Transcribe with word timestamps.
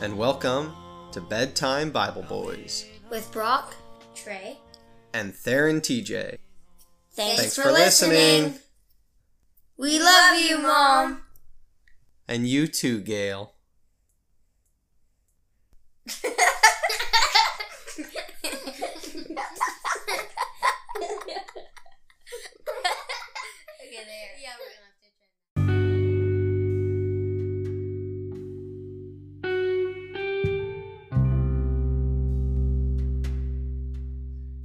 and 0.00 0.16
welcome 0.16 0.72
to 1.12 1.20
Bedtime 1.20 1.90
Bible 1.90 2.22
Boys 2.22 2.86
with 3.10 3.30
Brock, 3.32 3.74
Trey. 4.14 4.56
and 5.12 5.34
Theron 5.34 5.80
TJ. 5.80 6.38
Thanks, 7.12 7.40
Thanks 7.40 7.56
for, 7.56 7.62
for 7.62 7.72
listening. 7.72 8.10
listening. 8.44 8.60
We 9.76 9.98
love 9.98 10.40
you, 10.40 10.58
Mom. 10.58 11.22
And 12.28 12.46
you 12.48 12.66
too, 12.66 13.00
Gail. 13.00 13.54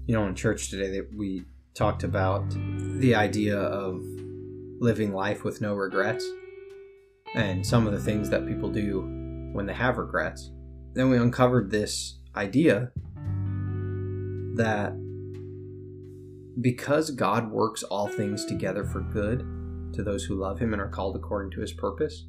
You 0.08 0.16
know, 0.16 0.28
in 0.28 0.36
church 0.36 0.70
today, 0.70 0.92
that 0.98 1.16
we 1.16 1.45
talked 1.73 2.03
about 2.03 2.50
the 3.00 3.16
idea 3.16 3.58
of 3.58 4.03
living 4.80 5.14
life 5.14 5.44
with 5.44 5.61
no 5.61 5.73
regrets 5.73 6.25
and 7.34 7.66
some 7.66 7.88
of 7.88 7.94
the 7.94 8.00
things 8.00 8.30
that 8.30 8.48
people 8.48 8.70
do 8.70 9.02
when 9.53 9.66
they 9.66 9.73
have 9.73 9.98
regrets. 9.98 10.52
Then 10.94 11.09
we 11.09 11.17
uncovered 11.17 11.72
this 11.72 12.20
idea 12.36 12.92
that 14.56 14.94
because 16.61 17.09
God 17.09 17.52
works 17.52 17.83
all 17.83 18.08
things 18.08 18.45
together 18.45 18.86
for 18.86 19.02
good 19.02 19.39
to 19.94 20.03
those 20.03 20.23
who 20.23 20.36
love 20.36 20.59
Him 20.59 20.72
and 20.72 20.81
are 20.81 20.88
called 20.88 21.16
according 21.16 21.52
to 21.52 21.61
His 21.61 21.73
purpose, 21.73 22.28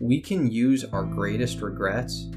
we 0.00 0.20
can 0.20 0.50
use 0.50 0.84
our 0.84 1.04
greatest 1.04 1.60
regrets 1.60 2.28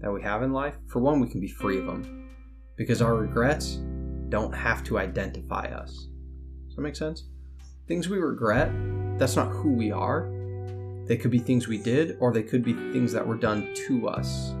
that 0.00 0.12
we 0.12 0.22
have 0.22 0.42
in 0.42 0.52
life. 0.52 0.76
For 0.88 1.00
one, 1.00 1.20
we 1.20 1.28
can 1.28 1.40
be 1.40 1.48
free 1.48 1.78
of 1.78 1.86
them 1.86 2.25
because 2.76 3.02
our 3.02 3.14
regrets 3.14 3.78
don't 4.28 4.54
have 4.54 4.84
to 4.84 4.98
identify 4.98 5.66
us. 5.66 6.08
Does 6.66 6.76
that 6.76 6.82
make 6.82 6.96
sense? 6.96 7.24
Things 7.88 8.08
we 8.08 8.18
regret, 8.18 8.70
that's 9.18 9.36
not 9.36 9.48
who 9.48 9.72
we 9.72 9.90
are. 9.90 10.30
They 11.06 11.16
could 11.16 11.30
be 11.30 11.38
things 11.38 11.68
we 11.68 11.78
did, 11.78 12.16
or 12.20 12.32
they 12.32 12.42
could 12.42 12.64
be 12.64 12.72
things 12.72 13.12
that 13.12 13.26
were 13.26 13.36
done 13.36 13.72
to 13.86 14.08
us. 14.08 14.52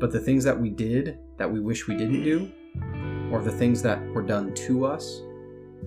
But 0.00 0.12
the 0.12 0.20
things 0.20 0.44
that 0.44 0.60
we 0.60 0.70
did 0.70 1.18
that 1.38 1.50
we 1.50 1.60
wish 1.60 1.86
we 1.86 1.96
didn't 1.96 2.22
do, 2.22 2.50
or 3.32 3.40
the 3.40 3.52
things 3.52 3.80
that 3.82 4.04
were 4.08 4.22
done 4.22 4.54
to 4.54 4.84
us 4.84 5.22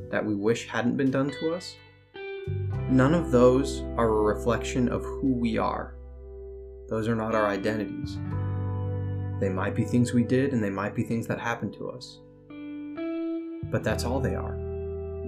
that 0.10 0.26
we 0.26 0.36
wish 0.36 0.68
hadn't 0.68 0.96
been 0.96 1.12
done 1.12 1.30
to 1.30 1.54
us, 1.54 1.76
none 2.90 3.14
of 3.14 3.32
those 3.32 3.82
are 3.98 4.08
a 4.08 4.22
reflection 4.22 4.88
of 4.88 5.04
who 5.04 5.34
we 5.34 5.58
are. 5.58 5.96
Those 6.88 7.10
are 7.10 7.16
not 7.16 7.36
our 7.36 7.48
identities. 7.48 8.18
They 9.40 9.50
might 9.50 9.76
be 9.76 9.84
things 9.84 10.14
we 10.14 10.24
did 10.24 10.54
and 10.54 10.64
they 10.64 10.70
might 10.70 10.96
be 10.96 11.04
things 11.04 11.28
that 11.28 11.40
happened 11.40 11.74
to 11.74 11.90
us. 11.90 12.20
But 13.72 13.84
that's 13.84 14.04
all 14.04 14.20
they 14.20 14.36
are. 14.36 14.58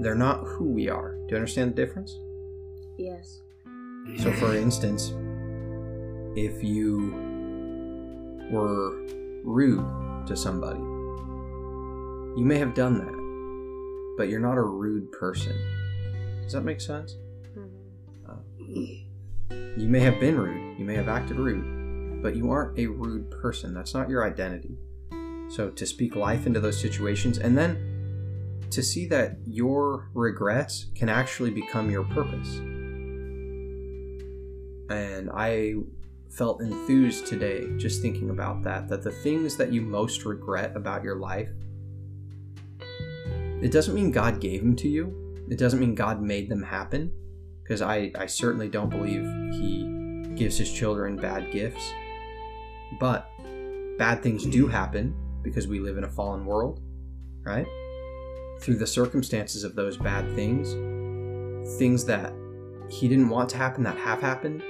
They're 0.02 0.16
not 0.16 0.44
who 0.46 0.66
we 0.66 0.90
are. 0.90 1.14
Do 1.14 1.32
you 1.32 1.36
understand 1.36 1.72
the 1.72 1.76
difference? 1.76 2.18
Yes. 2.98 3.42
So, 4.18 4.32
for 4.34 4.56
instance, 4.56 5.14
if 6.36 6.64
you 6.64 7.12
were 8.52 9.06
rude 9.44 10.26
to 10.28 10.36
somebody, 10.36 10.80
you 10.80 12.46
may 12.46 12.58
have 12.58 12.74
done 12.74 12.98
that, 13.00 14.16
but 14.18 14.30
you're 14.30 14.40
not 14.40 14.58
a 14.58 14.64
rude 14.64 15.12
person. 15.12 15.54
Does 16.44 16.54
that 16.54 16.64
make 16.64 16.82
sense? 16.82 17.18
Uh, 18.28 18.36
you 18.70 19.88
may 19.88 20.00
have 20.00 20.20
been 20.20 20.38
rude, 20.40 20.80
you 20.80 20.86
may 20.86 20.96
have 20.96 21.10
acted 21.10 21.38
rude, 21.38 21.64
but 22.22 22.36
you 22.36 22.52
aren't 22.52 22.78
a 22.78 22.88
rude 22.88 23.30
person. 23.32 23.74
That's 23.74 23.94
not 23.94 24.10
your 24.10 24.26
identity. 24.26 24.78
So, 25.50 25.70
to 25.70 25.86
speak 25.86 26.16
life 26.16 26.46
into 26.46 26.60
those 26.60 26.80
situations 26.80 27.38
and 27.38 27.58
then 27.58 28.68
to 28.70 28.84
see 28.84 29.08
that 29.08 29.38
your 29.46 30.10
regrets 30.14 30.88
can 30.96 31.10
actually 31.10 31.50
become 31.50 31.90
your 31.90 32.04
purpose. 32.04 32.58
And 34.90 35.30
I 35.34 35.76
felt 36.30 36.62
enthused 36.62 37.26
today 37.26 37.68
just 37.78 38.02
thinking 38.02 38.30
about 38.30 38.62
that 38.64 38.88
that 38.88 39.02
the 39.02 39.12
things 39.12 39.58
that 39.58 39.74
you 39.74 39.82
most 39.82 40.26
regret 40.26 40.76
about 40.76 41.04
your 41.04 41.16
life 41.16 41.50
it 43.62 43.72
doesn't 43.72 43.94
mean 43.94 44.12
God 44.12 44.40
gave 44.40 44.62
them 44.62 44.76
to 44.78 44.88
you. 44.88 45.14
It 45.50 45.58
doesn't 45.58 45.80
mean 45.80 45.94
God 45.94 46.22
made 46.22 46.48
them 46.48 46.64
happen 46.64 47.12
because 47.62 47.82
I 47.82 48.12
I 48.16 48.26
certainly 48.26 48.70
don't 48.70 48.90
believe 48.90 49.24
he 49.54 49.86
gives 50.36 50.58
his 50.58 50.72
children 50.72 51.18
bad 51.18 51.52
gifts. 51.52 51.92
But 53.00 53.30
bad 53.98 54.24
things 54.24 54.46
do 54.46 54.68
happen 54.68 55.14
because 55.44 55.68
we 55.68 55.80
live 55.80 55.98
in 55.98 56.04
a 56.04 56.10
fallen 56.10 56.46
world, 56.46 56.82
right? 57.44 57.68
Through 58.62 58.78
the 58.78 58.88
circumstances 58.88 59.64
of 59.64 59.76
those 59.76 59.98
bad 59.98 60.34
things, 60.36 60.74
things 61.78 62.06
that 62.06 62.34
he 62.90 63.08
didn't 63.08 63.30
want 63.30 63.50
to 63.50 63.58
happen 63.58 63.84
that 63.84 63.98
have 63.98 64.22
happened 64.22 64.62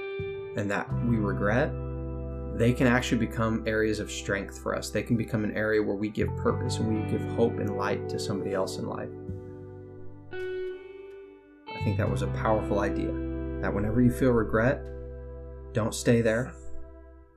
and 0.56 0.70
that 0.70 0.92
we 1.04 1.16
regret, 1.16 1.72
they 2.58 2.72
can 2.72 2.86
actually 2.86 3.24
become 3.24 3.62
areas 3.66 4.00
of 4.00 4.10
strength 4.10 4.58
for 4.58 4.76
us. 4.76 4.90
They 4.90 5.02
can 5.02 5.16
become 5.16 5.44
an 5.44 5.56
area 5.56 5.82
where 5.82 5.96
we 5.96 6.08
give 6.08 6.28
purpose 6.36 6.78
and 6.78 6.88
we 6.88 7.10
give 7.10 7.22
hope 7.36 7.58
and 7.58 7.76
light 7.76 8.08
to 8.10 8.18
somebody 8.18 8.52
else 8.52 8.76
in 8.76 8.86
life. 8.86 9.08
I 11.68 11.82
think 11.84 11.96
that 11.96 12.10
was 12.10 12.22
a 12.22 12.26
powerful 12.28 12.80
idea. 12.80 13.10
That 13.62 13.74
whenever 13.74 14.02
you 14.02 14.10
feel 14.10 14.32
regret, 14.32 14.82
don't 15.72 15.94
stay 15.94 16.20
there. 16.20 16.52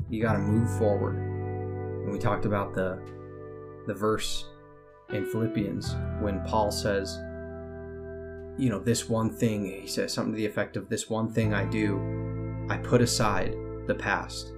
You 0.09 0.22
got 0.22 0.34
to 0.34 0.40
move 0.40 0.78
forward. 0.78 1.16
And 1.16 2.12
we 2.12 2.19
talked 2.19 2.46
about 2.46 2.74
the 2.74 3.00
the 3.88 3.94
verse 3.94 4.46
in 5.09 5.25
Philippians 5.25 5.96
when 6.22 6.41
Paul 6.46 6.72
says, 6.72 7.18
you 8.58 8.69
know, 8.69 8.80
this 8.80 9.09
one 9.09 9.30
thing, 9.30 9.81
he 9.81 9.88
says 9.88 10.14
something 10.14 10.34
to 10.34 10.38
the 10.38 10.46
effect 10.46 10.78
of 10.78 10.90
this 10.90 11.09
one 11.09 11.31
thing 11.31 11.53
I 11.53 11.66
do, 11.66 12.68
I 12.69 12.78
put 12.78 13.02
aside 13.02 13.56
the 13.88 13.96
past. 13.96 14.53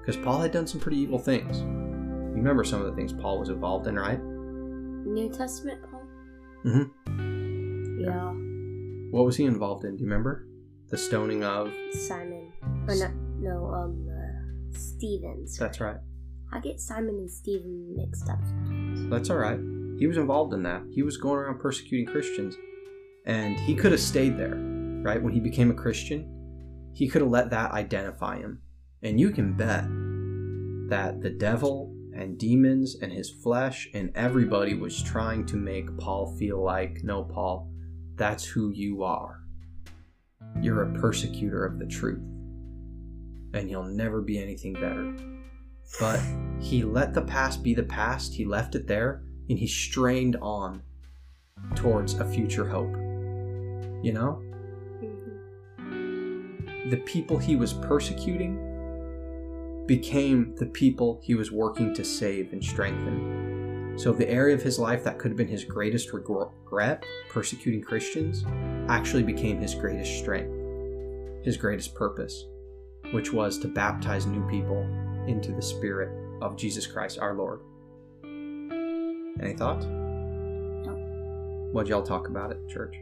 Because 0.00 0.16
Paul 0.16 0.40
had 0.40 0.52
done 0.52 0.66
some 0.66 0.80
pretty 0.80 0.98
evil 0.98 1.18
things. 1.18 1.60
You 1.60 2.36
remember 2.36 2.64
some 2.64 2.80
of 2.80 2.86
the 2.86 2.94
things 2.94 3.12
Paul 3.12 3.38
was 3.38 3.48
involved 3.48 3.86
in, 3.86 3.96
right? 3.96 4.20
New 4.22 5.28
Testament, 5.28 5.82
Paul? 5.90 6.02
Mm-hmm. 6.64 8.00
Yeah. 8.00 8.32
What 9.10 9.24
was 9.24 9.36
he 9.36 9.44
involved 9.44 9.84
in? 9.84 9.96
Do 9.96 10.04
you 10.04 10.08
remember? 10.08 10.46
The 10.88 10.96
stoning 10.96 11.44
of. 11.44 11.72
Simon. 11.92 12.52
Or 12.88 12.94
no, 12.94 13.08
no 13.40 13.66
um, 13.74 14.09
Stevens. 14.76 15.56
That's 15.56 15.80
right. 15.80 15.98
I 16.52 16.60
get 16.60 16.80
Simon 16.80 17.16
and 17.16 17.30
Stephen 17.30 17.94
mixed 17.96 18.28
up. 18.28 18.40
That's 19.10 19.30
all 19.30 19.38
right. 19.38 19.58
He 19.98 20.06
was 20.06 20.16
involved 20.16 20.52
in 20.54 20.62
that. 20.64 20.82
He 20.90 21.02
was 21.02 21.16
going 21.16 21.38
around 21.38 21.60
persecuting 21.60 22.06
Christians. 22.06 22.56
And 23.26 23.58
he 23.60 23.74
could 23.74 23.92
have 23.92 24.00
stayed 24.00 24.36
there, 24.38 24.56
right? 25.02 25.22
When 25.22 25.32
he 25.32 25.40
became 25.40 25.70
a 25.70 25.74
Christian, 25.74 26.90
he 26.94 27.08
could 27.08 27.22
have 27.22 27.30
let 27.30 27.50
that 27.50 27.72
identify 27.72 28.38
him. 28.38 28.62
And 29.02 29.20
you 29.20 29.30
can 29.30 29.56
bet 29.56 29.84
that 30.90 31.20
the 31.20 31.30
devil 31.30 31.94
and 32.14 32.38
demons 32.38 32.96
and 33.00 33.12
his 33.12 33.30
flesh 33.30 33.88
and 33.94 34.10
everybody 34.14 34.74
was 34.74 35.02
trying 35.02 35.46
to 35.46 35.56
make 35.56 35.96
Paul 35.98 36.34
feel 36.38 36.62
like, 36.62 37.00
no, 37.04 37.22
Paul, 37.22 37.70
that's 38.16 38.44
who 38.44 38.70
you 38.70 39.02
are. 39.02 39.40
You're 40.60 40.82
a 40.82 41.00
persecutor 41.00 41.64
of 41.64 41.78
the 41.78 41.86
truth. 41.86 42.20
And 43.52 43.68
he'll 43.68 43.84
never 43.84 44.20
be 44.20 44.38
anything 44.38 44.74
better. 44.74 45.14
But 45.98 46.20
he 46.60 46.84
let 46.84 47.14
the 47.14 47.22
past 47.22 47.62
be 47.62 47.74
the 47.74 47.82
past, 47.82 48.34
he 48.34 48.44
left 48.44 48.74
it 48.74 48.86
there, 48.86 49.22
and 49.48 49.58
he 49.58 49.66
strained 49.66 50.36
on 50.40 50.82
towards 51.74 52.14
a 52.14 52.24
future 52.24 52.68
hope. 52.68 52.94
You 54.02 54.12
know? 54.12 54.42
Mm-hmm. 55.02 56.90
The 56.90 56.98
people 56.98 57.38
he 57.38 57.56
was 57.56 57.72
persecuting 57.72 58.66
became 59.86 60.54
the 60.56 60.66
people 60.66 61.20
he 61.22 61.34
was 61.34 61.50
working 61.50 61.92
to 61.94 62.04
save 62.04 62.52
and 62.52 62.62
strengthen. 62.62 63.94
So, 63.96 64.12
the 64.12 64.30
area 64.30 64.54
of 64.54 64.62
his 64.62 64.78
life 64.78 65.02
that 65.04 65.18
could 65.18 65.32
have 65.32 65.36
been 65.36 65.48
his 65.48 65.64
greatest 65.64 66.12
regret, 66.12 67.04
persecuting 67.28 67.82
Christians, 67.82 68.44
actually 68.88 69.24
became 69.24 69.58
his 69.58 69.74
greatest 69.74 70.18
strength, 70.18 70.54
his 71.44 71.56
greatest 71.56 71.94
purpose. 71.94 72.44
Which 73.12 73.32
was 73.32 73.58
to 73.58 73.68
baptize 73.68 74.26
new 74.26 74.46
people 74.48 74.82
into 75.26 75.52
the 75.52 75.62
Spirit 75.62 76.10
of 76.42 76.56
Jesus 76.56 76.86
Christ 76.86 77.18
our 77.18 77.34
Lord. 77.34 77.60
Any 79.42 79.54
thoughts? 79.54 79.86
No. 79.86 80.92
What'd 81.72 81.88
y'all 81.88 82.02
talk 82.02 82.28
about 82.28 82.50
at 82.50 82.68
church? 82.68 82.94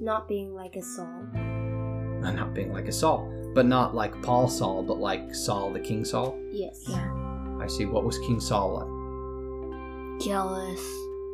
Not 0.00 0.28
being 0.28 0.54
like 0.54 0.76
a 0.76 0.82
Saul. 0.82 1.26
Not 1.34 2.54
being 2.54 2.72
like 2.72 2.88
a 2.88 2.92
Saul, 2.92 3.30
but 3.54 3.66
not 3.66 3.94
like 3.94 4.20
Paul 4.22 4.48
Saul, 4.48 4.82
but 4.82 4.98
like 4.98 5.34
Saul 5.34 5.72
the 5.72 5.78
King 5.80 6.04
Saul. 6.06 6.38
Yes. 6.50 6.82
Yeah. 6.88 7.12
I 7.60 7.66
see. 7.66 7.84
What 7.84 8.04
was 8.04 8.18
King 8.20 8.40
Saul 8.40 8.74
like? 8.74 10.20
Jealous. 10.26 10.80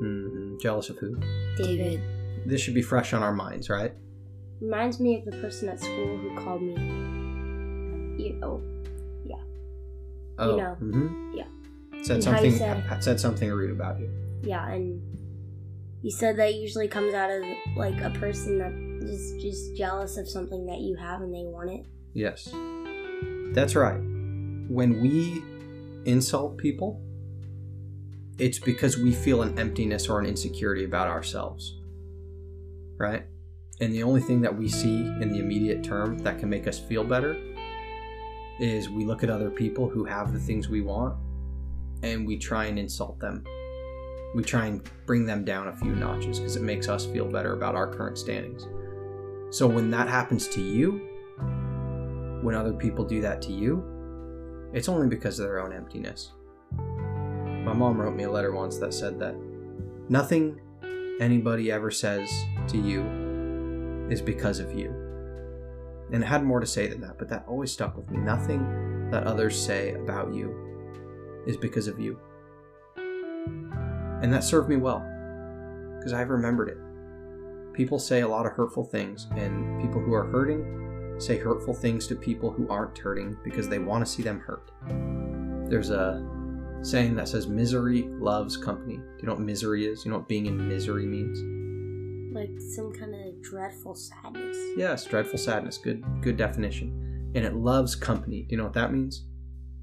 hmm 0.00 0.56
Jealous 0.60 0.90
of 0.90 0.98
who? 0.98 1.16
David. 1.56 2.02
This 2.44 2.60
should 2.60 2.74
be 2.74 2.82
fresh 2.82 3.12
on 3.12 3.22
our 3.22 3.32
minds, 3.32 3.70
right? 3.70 3.92
Reminds 4.60 4.98
me 4.98 5.16
of 5.18 5.24
the 5.26 5.32
person 5.40 5.68
at 5.68 5.78
school 5.80 6.16
who 6.18 6.34
called 6.36 6.60
me. 6.62 6.74
You 8.34 8.42
oh, 8.42 8.60
Oh, 10.38 10.56
know. 10.56 10.74
hmm 10.74 11.34
Yeah. 11.36 11.44
Said 12.02 12.16
And 12.16 12.24
something. 12.24 12.52
said- 12.56 13.02
said 13.04 13.20
something 13.20 13.50
rude 13.50 13.70
about 13.72 14.00
you. 14.00 14.08
yeah, 14.42 14.70
and 14.72 15.02
he 16.00 16.10
said 16.10 16.38
that 16.38 16.54
usually 16.54 16.88
comes 16.88 17.12
out 17.12 17.30
of 17.30 17.42
like 17.76 18.00
a 18.00 18.08
person 18.18 18.58
that 18.58 18.72
is 19.06 19.34
just 19.42 19.76
jealous 19.76 20.16
of 20.16 20.26
something 20.28 20.64
that 20.66 20.78
you 20.80 20.96
have 20.96 21.20
and 21.20 21.34
they 21.34 21.44
want 21.44 21.68
it. 21.70 21.84
Yes, 22.14 22.48
that's 23.54 23.74
right. 23.76 24.00
When 24.68 25.00
we 25.02 25.42
insult 26.10 26.56
people, 26.56 27.02
it's 28.38 28.58
because 28.58 28.96
we 28.96 29.12
feel 29.12 29.42
an 29.42 29.58
emptiness 29.58 30.08
or 30.08 30.20
an 30.20 30.24
insecurity 30.26 30.84
about 30.84 31.08
ourselves, 31.08 31.76
right? 32.96 33.24
And 33.80 33.92
the 33.92 34.02
only 34.02 34.20
thing 34.22 34.40
that 34.42 34.56
we 34.56 34.68
see 34.68 35.00
in 35.20 35.30
the 35.32 35.38
immediate 35.38 35.84
term 35.84 36.18
that 36.20 36.38
can 36.38 36.48
make 36.48 36.66
us 36.66 36.78
feel 36.78 37.04
better 37.04 37.36
is 38.60 38.90
we 38.90 39.04
look 39.04 39.24
at 39.24 39.30
other 39.30 39.50
people 39.50 39.88
who 39.88 40.04
have 40.04 40.32
the 40.32 40.38
things 40.38 40.68
we 40.68 40.82
want 40.82 41.16
and 42.02 42.26
we 42.26 42.38
try 42.38 42.66
and 42.66 42.78
insult 42.78 43.18
them. 43.18 43.44
We 44.34 44.42
try 44.42 44.66
and 44.66 44.88
bring 45.06 45.26
them 45.26 45.44
down 45.44 45.68
a 45.68 45.76
few 45.76 45.94
notches 45.94 46.38
because 46.38 46.56
it 46.56 46.62
makes 46.62 46.88
us 46.88 47.06
feel 47.06 47.26
better 47.26 47.54
about 47.54 47.74
our 47.74 47.92
current 47.92 48.18
standings. 48.18 48.66
So 49.50 49.66
when 49.66 49.90
that 49.90 50.08
happens 50.08 50.46
to 50.48 50.60
you, 50.60 51.00
when 52.42 52.54
other 52.54 52.72
people 52.72 53.04
do 53.04 53.20
that 53.22 53.42
to 53.42 53.52
you, 53.52 54.70
it's 54.72 54.88
only 54.88 55.08
because 55.08 55.40
of 55.40 55.46
their 55.46 55.58
own 55.58 55.72
emptiness. 55.72 56.30
My 56.72 57.72
mom 57.72 58.00
wrote 58.00 58.14
me 58.14 58.24
a 58.24 58.30
letter 58.30 58.52
once 58.52 58.78
that 58.78 58.94
said 58.94 59.18
that 59.18 59.34
nothing 60.08 60.60
anybody 61.20 61.72
ever 61.72 61.90
says 61.90 62.30
to 62.68 62.78
you 62.78 64.06
is 64.10 64.22
because 64.22 64.60
of 64.60 64.72
you. 64.72 65.09
And 66.12 66.24
had 66.24 66.44
more 66.44 66.60
to 66.60 66.66
say 66.66 66.88
than 66.88 67.00
that, 67.02 67.18
but 67.18 67.28
that 67.28 67.44
always 67.46 67.70
stuck 67.70 67.96
with 67.96 68.10
me. 68.10 68.18
Nothing 68.18 69.08
that 69.10 69.24
others 69.24 69.60
say 69.60 69.94
about 69.94 70.34
you 70.34 70.54
is 71.46 71.56
because 71.56 71.86
of 71.86 72.00
you. 72.00 72.18
And 72.96 74.32
that 74.32 74.44
served 74.44 74.68
me 74.68 74.76
well, 74.76 75.00
because 75.98 76.12
I've 76.12 76.30
remembered 76.30 76.68
it. 76.68 76.78
People 77.74 77.98
say 77.98 78.20
a 78.20 78.28
lot 78.28 78.44
of 78.44 78.52
hurtful 78.52 78.84
things, 78.84 79.28
and 79.36 79.80
people 79.80 80.00
who 80.00 80.12
are 80.12 80.24
hurting 80.24 81.16
say 81.18 81.38
hurtful 81.38 81.74
things 81.74 82.06
to 82.08 82.16
people 82.16 82.50
who 82.50 82.68
aren't 82.68 82.96
hurting 82.98 83.36
because 83.44 83.68
they 83.68 83.78
want 83.78 84.04
to 84.04 84.10
see 84.10 84.22
them 84.22 84.40
hurt. 84.40 84.70
There's 85.70 85.90
a 85.90 86.26
saying 86.82 87.14
that 87.16 87.28
says 87.28 87.46
misery 87.46 88.08
loves 88.18 88.56
company. 88.56 88.96
Do 88.96 89.02
you 89.20 89.26
know 89.26 89.34
what 89.34 89.42
misery 89.42 89.86
is? 89.86 90.04
You 90.04 90.10
know 90.10 90.18
what 90.18 90.28
being 90.28 90.46
in 90.46 90.66
misery 90.66 91.06
means? 91.06 91.38
Like 92.34 92.50
some 92.58 92.92
kind 92.92 93.14
of 93.14 93.29
dreadful 93.42 93.94
sadness. 93.94 94.56
Yes, 94.76 95.04
dreadful 95.04 95.38
sadness. 95.38 95.78
Good 95.78 96.04
good 96.20 96.36
definition. 96.36 97.32
And 97.34 97.44
it 97.44 97.54
loves 97.54 97.94
company. 97.94 98.42
Do 98.42 98.48
you 98.50 98.56
know 98.58 98.64
what 98.64 98.74
that 98.74 98.92
means? 98.92 99.24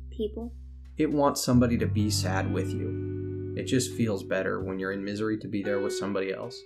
People. 0.10 0.54
It 0.98 1.12
wants 1.12 1.44
somebody 1.44 1.78
to 1.78 1.86
be 1.86 2.10
sad 2.10 2.52
with 2.52 2.72
you. 2.72 3.54
It 3.56 3.64
just 3.64 3.94
feels 3.94 4.24
better 4.24 4.64
when 4.64 4.80
you're 4.80 4.92
in 4.92 5.04
misery 5.04 5.38
to 5.40 5.48
be 5.48 5.64
there 5.64 5.80
with 5.80 5.94
somebody 5.94 6.34
else. 6.34 6.60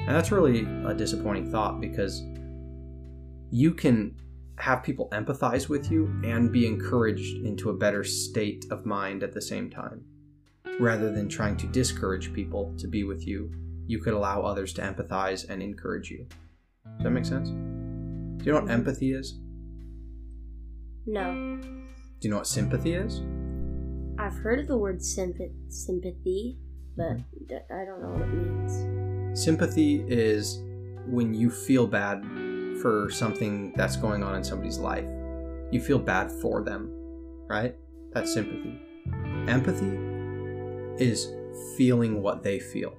And 0.00 0.14
that's 0.14 0.32
really 0.32 0.66
a 0.86 0.94
disappointing 0.94 1.50
thought 1.50 1.80
because 1.80 2.22
you 3.50 3.72
can 3.72 4.16
have 4.58 4.82
people 4.82 5.08
empathize 5.12 5.68
with 5.68 5.90
you 5.90 6.06
and 6.24 6.52
be 6.52 6.66
encouraged 6.66 7.44
into 7.44 7.70
a 7.70 7.74
better 7.74 8.04
state 8.04 8.66
of 8.70 8.86
mind 8.86 9.22
at 9.22 9.32
the 9.32 9.42
same 9.42 9.70
time. 9.70 10.04
Rather 10.80 11.12
than 11.12 11.28
trying 11.28 11.56
to 11.56 11.66
discourage 11.68 12.32
people 12.32 12.74
to 12.78 12.88
be 12.88 13.04
with 13.04 13.26
you, 13.26 13.52
you 13.86 13.98
could 14.00 14.14
allow 14.14 14.42
others 14.42 14.72
to 14.74 14.82
empathize 14.82 15.48
and 15.48 15.62
encourage 15.62 16.10
you. 16.10 16.26
Does 16.96 17.04
that 17.04 17.10
make 17.10 17.24
sense? 17.24 17.48
Do 17.48 18.44
you 18.44 18.52
know 18.52 18.60
what 18.60 18.70
empathy 18.70 19.12
is? 19.12 19.38
No. 21.06 21.58
Do 22.20 22.28
you 22.28 22.30
know 22.30 22.38
what 22.38 22.46
sympathy 22.46 22.94
is? 22.94 23.22
I've 24.18 24.34
heard 24.34 24.60
of 24.60 24.68
the 24.68 24.76
word 24.78 25.00
sympath- 25.00 25.52
sympathy, 25.68 26.58
but 26.96 27.16
mm-hmm. 27.16 27.72
I 27.72 27.84
don't 27.84 28.00
know 28.00 28.10
what 28.10 28.22
it 28.22 28.32
means. 28.32 29.40
Sympathy 29.40 30.04
is 30.08 30.62
when 31.06 31.34
you 31.34 31.50
feel 31.50 31.86
bad 31.86 32.24
for 32.80 33.10
something 33.10 33.72
that's 33.76 33.96
going 33.96 34.22
on 34.22 34.36
in 34.36 34.44
somebody's 34.44 34.78
life. 34.78 35.08
You 35.70 35.80
feel 35.80 35.98
bad 35.98 36.30
for 36.30 36.62
them, 36.62 36.90
right? 37.48 37.74
That's 38.12 38.32
sympathy. 38.32 38.80
Empathy 39.48 39.98
is 41.02 41.28
feeling 41.76 42.22
what 42.22 42.42
they 42.42 42.60
feel. 42.60 42.94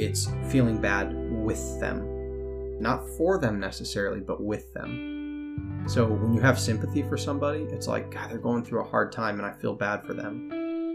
It's 0.00 0.30
feeling 0.48 0.80
bad 0.80 1.12
with 1.30 1.78
them. 1.78 2.80
Not 2.80 3.06
for 3.18 3.36
them 3.36 3.60
necessarily, 3.60 4.20
but 4.20 4.42
with 4.42 4.72
them. 4.72 5.84
So 5.86 6.06
when 6.06 6.32
you 6.32 6.40
have 6.40 6.58
sympathy 6.58 7.02
for 7.02 7.18
somebody, 7.18 7.64
it's 7.64 7.86
like, 7.86 8.10
God, 8.10 8.30
they're 8.30 8.38
going 8.38 8.64
through 8.64 8.80
a 8.80 8.88
hard 8.88 9.12
time 9.12 9.38
and 9.38 9.46
I 9.46 9.52
feel 9.52 9.74
bad 9.74 10.02
for 10.06 10.14
them. 10.14 10.48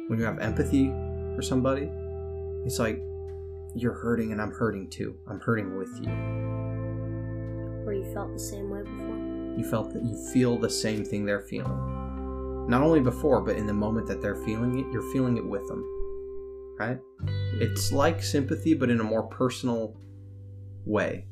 When 0.07 0.17
you 0.17 0.25
have 0.25 0.39
empathy 0.39 0.87
for 1.35 1.43
somebody, 1.43 1.87
it's 2.65 2.79
like, 2.79 2.99
you're 3.75 3.93
hurting 3.93 4.31
and 4.31 4.41
I'm 4.41 4.49
hurting 4.49 4.89
too. 4.89 5.15
I'm 5.27 5.39
hurting 5.39 5.77
with 5.77 5.91
you. 6.01 6.09
Or 7.85 7.93
you 7.93 8.11
felt 8.11 8.33
the 8.33 8.39
same 8.39 8.71
way 8.71 8.81
before. 8.81 9.55
You 9.55 9.69
felt 9.69 9.93
that 9.93 10.03
you 10.03 10.17
feel 10.33 10.57
the 10.57 10.69
same 10.69 11.05
thing 11.05 11.25
they're 11.25 11.41
feeling. 11.41 12.65
Not 12.67 12.81
only 12.81 13.01
before, 13.01 13.41
but 13.41 13.55
in 13.55 13.67
the 13.67 13.73
moment 13.73 14.07
that 14.07 14.19
they're 14.19 14.43
feeling 14.43 14.79
it, 14.79 14.91
you're 14.91 15.13
feeling 15.13 15.37
it 15.37 15.45
with 15.45 15.67
them. 15.67 15.83
Right? 16.79 16.97
It's 17.57 17.91
like 17.91 18.21
sympathy, 18.21 18.73
but 18.73 18.89
in 18.89 18.99
a 18.99 19.03
more 19.03 19.23
personal 19.23 19.95
way. 20.85 21.25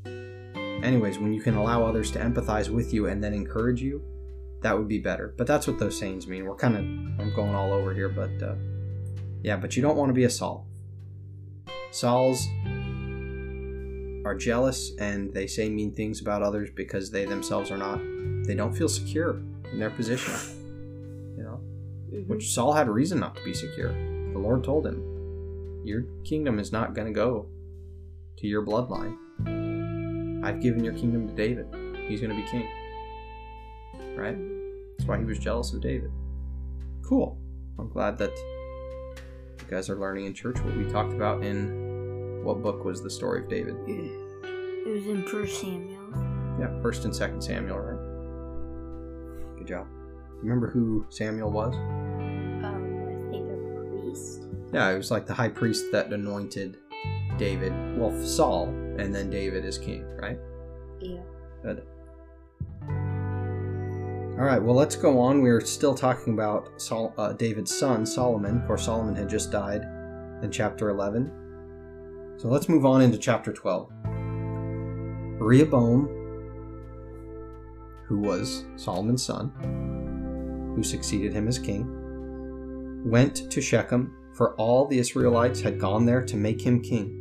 Anyways, 0.84 1.18
when 1.20 1.34
you 1.34 1.42
can 1.42 1.56
allow 1.56 1.86
others 1.86 2.12
to 2.12 2.20
empathize 2.20 2.70
with 2.70 2.94
you 2.94 3.08
and 3.08 3.24
then 3.24 3.34
encourage 3.34 3.82
you, 3.82 4.02
that 4.62 4.78
would 4.78 4.88
be 4.88 5.00
better. 5.00 5.34
But 5.38 5.48
that's 5.48 5.68
what 5.68 5.80
those 5.80 5.98
sayings 5.98 6.28
mean. 6.28 6.46
We're 6.46 6.56
kind 6.56 6.76
of, 6.76 6.82
I'm 7.20 7.34
going 7.36 7.54
all 7.54 7.72
over 7.74 7.94
here, 7.94 8.10
but 8.10 8.32
uh, 8.42 8.56
yeah, 9.42 9.58
but 9.58 9.76
you 9.76 9.82
don't 9.82 9.98
want 9.98 10.10
to 10.10 10.14
be 10.14 10.24
a 10.24 10.30
Saul. 10.30 10.66
Sauls 11.92 12.48
are 14.26 14.36
jealous 14.36 14.94
and 15.00 15.34
they 15.34 15.48
say 15.48 15.70
mean 15.70 15.94
things 15.94 16.22
about 16.22 16.42
others 16.42 16.70
because 16.74 17.12
they 17.12 17.26
themselves 17.26 17.70
are 17.70 17.78
not, 17.78 18.00
they 18.48 18.56
don't 18.56 18.74
feel 18.74 18.90
secure 18.90 19.42
in 19.72 19.80
their 19.80 19.90
position. 19.90 20.34
You 21.38 21.44
know? 21.44 21.60
Mhm. 22.14 22.28
Which 22.28 22.52
Saul 22.54 22.74
had 22.74 22.90
reason 22.90 23.20
not 23.20 23.36
to 23.36 23.44
be 23.44 23.54
secure. 23.54 23.92
The 24.32 24.40
Lord 24.40 24.64
told 24.64 24.88
him, 24.88 25.13
Your 25.84 26.04
kingdom 26.24 26.60
is 26.60 26.72
not 26.72 26.94
going 26.94 27.08
to 27.08 27.14
go 27.14 27.48
to 28.38 28.48
your 28.48 28.66
bloodline. 28.66 29.18
I've 30.44 30.62
given 30.62 30.84
your 30.84 30.94
kingdom 30.94 31.28
to 31.28 31.34
David. 31.34 31.68
He's 32.08 32.22
going 32.22 32.36
to 32.36 32.42
be 32.42 32.48
king. 32.50 32.68
Right? 34.16 34.38
That's 34.98 35.08
why 35.08 35.18
he 35.18 35.26
was 35.26 35.40
jealous 35.40 35.74
of 35.74 35.82
David. 35.82 36.12
Cool. 37.02 37.38
I'm 37.80 37.90
glad 37.90 38.18
that 38.20 38.32
you 38.36 39.68
guys 39.70 39.90
are 39.90 39.96
learning 39.96 40.26
in 40.26 40.34
church 40.34 40.60
what 40.60 40.76
we 40.76 40.86
talked 40.92 41.14
about 41.14 41.44
in 41.44 42.44
what 42.44 42.62
book 42.62 42.84
was 42.84 43.02
the 43.02 43.10
story 43.10 43.42
of 43.42 43.50
David? 43.50 43.76
It 43.88 44.88
was 44.90 45.08
in 45.08 45.24
First 45.28 45.62
Samuel. 45.62 46.00
Yeah, 46.60 46.82
first 46.82 47.06
and 47.06 47.16
second 47.16 47.42
Samuel, 47.42 47.80
right? 47.80 49.58
Good 49.58 49.68
job. 49.68 49.88
Remember 50.42 50.70
who 50.70 51.06
Samuel 51.10 51.52
was? 51.52 51.74
Um, 51.74 52.68
I 53.08 53.32
think 53.32 53.50
a 53.50 53.56
priest. 54.02 54.43
Yeah, 54.74 54.90
it 54.90 54.98
was 54.98 55.12
like 55.12 55.28
the 55.28 55.34
high 55.34 55.50
priest 55.50 55.92
that 55.92 56.12
anointed 56.12 56.78
David, 57.38 57.74
well, 57.98 58.12
Saul, 58.26 58.70
and 58.98 59.14
then 59.14 59.30
David 59.30 59.66
is 59.66 59.78
king, 59.78 60.04
right? 60.18 60.40
Yeah. 61.00 61.22
Good. 61.62 61.84
All 64.34 64.46
right, 64.46 64.62
well, 64.62 64.76
let's 64.76 64.96
go 64.96 65.20
on. 65.20 65.42
We're 65.44 65.62
still 65.62 65.94
talking 65.94 66.34
about 66.34 66.82
Sol- 66.82 67.14
uh, 67.18 67.34
David's 67.34 67.78
son, 67.78 68.04
Solomon. 68.06 68.62
Of 68.62 68.68
course, 68.68 68.86
Solomon 68.86 69.16
had 69.16 69.30
just 69.30 69.52
died 69.52 69.84
in 70.42 70.50
chapter 70.52 70.90
11. 70.90 72.36
So 72.38 72.48
let's 72.48 72.68
move 72.68 72.86
on 72.86 73.02
into 73.02 73.20
chapter 73.20 73.54
12. 73.54 73.90
Rehoboam, 75.40 76.08
who 78.08 78.20
was 78.20 78.66
Solomon's 78.76 79.24
son, 79.24 79.52
who 80.76 80.84
succeeded 80.84 81.32
him 81.32 81.48
as 81.48 81.60
king, 81.60 81.88
went 83.06 83.52
to 83.52 83.62
Shechem, 83.62 84.16
for 84.34 84.56
all 84.56 84.86
the 84.86 85.00
Israelites 85.00 85.62
had 85.62 85.80
gone 85.80 86.06
there 86.06 86.24
to 86.26 86.36
make 86.36 86.62
him 86.62 86.82
king. 86.82 87.20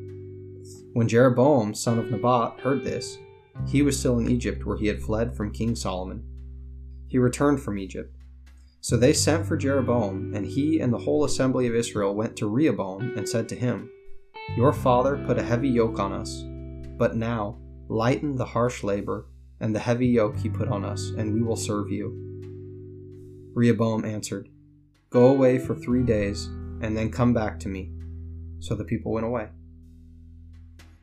When 0.93 1.09
Jeroboam, 1.09 1.75
son 1.75 1.99
of 1.99 2.11
Nebat, 2.11 2.61
heard 2.61 2.85
this, 2.85 3.19
he 3.67 3.83
was 3.83 3.99
still 3.99 4.19
in 4.19 4.31
Egypt 4.31 4.65
where 4.65 4.77
he 4.77 4.87
had 4.87 5.03
fled 5.03 5.37
from 5.37 5.53
King 5.53 5.75
Solomon. 5.75 6.25
he 7.09 7.19
returned 7.19 7.61
from 7.61 7.79
Egypt. 7.79 8.17
So 8.81 8.97
they 8.97 9.13
sent 9.13 9.47
for 9.47 9.57
Jeroboam, 9.57 10.35
and 10.35 10.45
he 10.47 10.81
and 10.81 10.93
the 10.93 10.99
whole 10.99 11.25
assembly 11.25 11.67
of 11.69 11.75
Israel 11.75 12.15
went 12.15 12.37
to 12.37 12.49
Rehoboam 12.49 13.17
and 13.17 13.29
said 13.29 13.49
to 13.51 13.55
him, 13.55 13.91
Your 14.57 14.73
father 14.73 15.23
put 15.27 15.39
a 15.39 15.43
heavy 15.43 15.69
yoke 15.69 15.99
on 15.99 16.13
us, 16.13 16.43
but 16.99 17.15
now 17.15 17.59
lighten 17.89 18.37
the 18.37 18.47
harsh 18.47 18.83
labor 18.83 19.27
and 19.61 19.75
the 19.75 19.81
heavy 19.81 20.09
yoke 20.09 20.37
he 20.37 20.49
put 20.49 20.69
on 20.69 20.85
us, 20.85 21.11
and 21.17 21.33
we 21.33 21.43
will 21.43 21.57
serve 21.57 21.91
you. 21.91 22.33
Rehoboam 23.55 24.05
answered, 24.05 24.49
Go 25.11 25.29
away 25.29 25.59
for 25.59 25.75
three 25.77 26.03
days, 26.03 26.49
and 26.83 26.97
then 26.97 27.11
come 27.11 27.33
back 27.33 27.59
to 27.61 27.69
me. 27.69 27.91
So 28.61 28.75
the 28.75 28.85
people 28.85 29.13
went 29.13 29.27
away. 29.27 29.49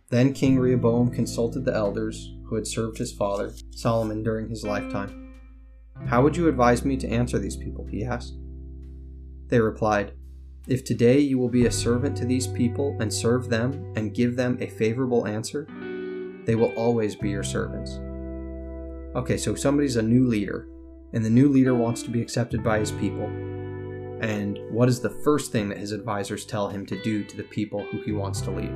Then 0.10 0.34
King 0.34 0.60
Rehoboam 0.60 1.12
consulted 1.12 1.66
the 1.66 1.76
elders 1.76 2.34
who 2.46 2.56
had 2.56 2.68
served 2.68 2.98
his 2.98 3.14
father, 3.14 3.52
Solomon, 3.72 4.24
during 4.24 4.50
his 4.50 4.64
lifetime. 4.64 5.34
How 6.08 6.22
would 6.24 6.36
you 6.36 6.48
advise 6.48 6.86
me 6.86 6.98
to 6.98 7.10
answer 7.10 7.38
these 7.38 7.58
people? 7.58 7.86
he 7.86 8.04
asked. 8.04 8.34
They 9.48 9.60
replied, 9.60 10.14
If 10.68 10.84
today 10.84 11.20
you 11.20 11.38
will 11.38 11.50
be 11.50 11.66
a 11.66 11.72
servant 11.72 12.18
to 12.18 12.26
these 12.26 12.48
people 12.48 12.96
and 13.00 13.14
serve 13.14 13.50
them 13.50 13.94
and 13.96 14.14
give 14.14 14.36
them 14.36 14.58
a 14.62 14.68
favorable 14.68 15.28
answer, 15.28 15.68
they 16.46 16.56
will 16.56 16.74
always 16.76 17.16
be 17.16 17.30
your 17.30 17.44
servants. 17.44 18.00
Okay, 19.16 19.38
so 19.38 19.54
somebody's 19.56 19.98
a 19.98 20.02
new 20.02 20.28
leader, 20.28 20.68
and 21.14 21.24
the 21.24 21.30
new 21.30 21.50
leader 21.50 21.76
wants 21.76 22.02
to 22.04 22.10
be 22.10 22.22
accepted 22.22 22.64
by 22.64 22.80
his 22.80 22.92
people. 22.92 23.30
And 24.22 24.60
what 24.72 24.90
is 24.90 25.00
the 25.00 25.10
first 25.10 25.52
thing 25.52 25.70
that 25.70 25.78
his 25.78 25.92
advisors 25.92 26.46
tell 26.46 26.68
him 26.68 26.86
to 26.88 27.02
do 27.02 27.24
to 27.24 27.38
the 27.38 27.44
people 27.44 27.84
who 27.86 28.02
he 28.02 28.12
wants 28.12 28.42
to 28.42 28.52
lead? 28.52 28.72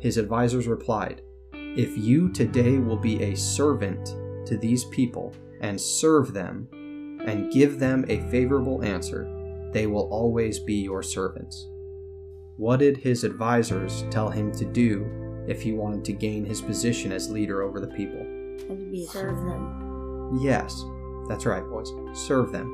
His 0.00 0.16
advisors 0.16 0.68
replied, 0.68 1.22
If 1.52 1.98
you 1.98 2.28
today 2.30 2.78
will 2.78 2.96
be 2.96 3.22
a 3.22 3.36
servant 3.36 4.14
to 4.46 4.56
these 4.56 4.84
people 4.84 5.34
and 5.60 5.80
serve 5.80 6.32
them 6.32 6.68
and 7.26 7.52
give 7.52 7.78
them 7.80 8.04
a 8.08 8.20
favorable 8.30 8.84
answer, 8.84 9.28
they 9.72 9.86
will 9.86 10.08
always 10.10 10.58
be 10.58 10.74
your 10.74 11.02
servants. 11.02 11.66
What 12.56 12.78
did 12.78 12.96
his 12.96 13.24
advisors 13.24 14.04
tell 14.10 14.30
him 14.30 14.52
to 14.52 14.64
do 14.64 15.44
if 15.46 15.62
he 15.62 15.72
wanted 15.72 16.04
to 16.06 16.12
gain 16.12 16.44
his 16.44 16.60
position 16.60 17.12
as 17.12 17.30
leader 17.30 17.62
over 17.62 17.80
the 17.80 17.88
people? 17.88 18.20
To 18.66 18.88
be 18.90 19.06
Serve 19.06 19.36
them. 19.44 20.38
Yes, 20.42 20.84
that's 21.28 21.46
right, 21.46 21.62
boys. 21.62 21.92
Serve 22.14 22.52
them. 22.52 22.66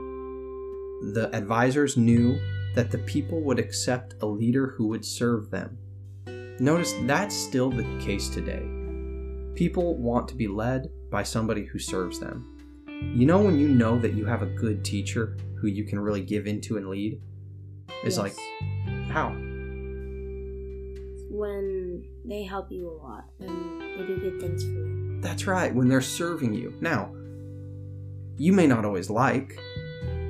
The 1.12 1.30
advisors 1.34 1.96
knew 1.96 2.38
that 2.74 2.90
the 2.90 2.98
people 2.98 3.40
would 3.42 3.58
accept 3.58 4.14
a 4.22 4.26
leader 4.26 4.68
who 4.76 4.88
would 4.88 5.04
serve 5.04 5.50
them. 5.50 5.78
Notice 6.60 6.94
that's 7.02 7.34
still 7.34 7.70
the 7.70 7.84
case 8.04 8.28
today. 8.28 8.62
People 9.54 9.96
want 9.96 10.28
to 10.28 10.34
be 10.34 10.48
led 10.48 10.88
by 11.10 11.22
somebody 11.22 11.64
who 11.64 11.78
serves 11.78 12.18
them. 12.18 12.50
You 13.14 13.26
know, 13.26 13.40
when 13.40 13.58
you 13.58 13.68
know 13.68 13.98
that 13.98 14.14
you 14.14 14.24
have 14.24 14.42
a 14.42 14.46
good 14.46 14.84
teacher 14.84 15.36
who 15.60 15.68
you 15.68 15.84
can 15.84 16.00
really 16.00 16.22
give 16.22 16.46
into 16.46 16.76
and 16.76 16.88
lead? 16.88 17.20
Is 18.04 18.16
Yes. 18.16 18.18
like, 18.18 18.36
how? 19.08 19.34
when 21.30 22.04
they 22.24 22.44
help 22.44 22.70
you 22.70 22.88
a 22.88 22.94
lot 23.02 23.24
and 23.40 23.80
they 23.80 24.06
do 24.06 24.18
good 24.18 24.40
things 24.40 24.62
for 24.62 24.70
you. 24.70 25.18
That's 25.20 25.46
right, 25.46 25.74
when 25.74 25.88
they're 25.88 26.00
serving 26.00 26.54
you. 26.54 26.72
Now, 26.80 27.12
you 28.36 28.52
may 28.52 28.66
not 28.66 28.84
always 28.84 29.10
like 29.10 29.58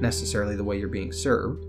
necessarily 0.00 0.56
the 0.56 0.64
way 0.64 0.78
you're 0.78 0.88
being 0.88 1.12
served 1.12 1.64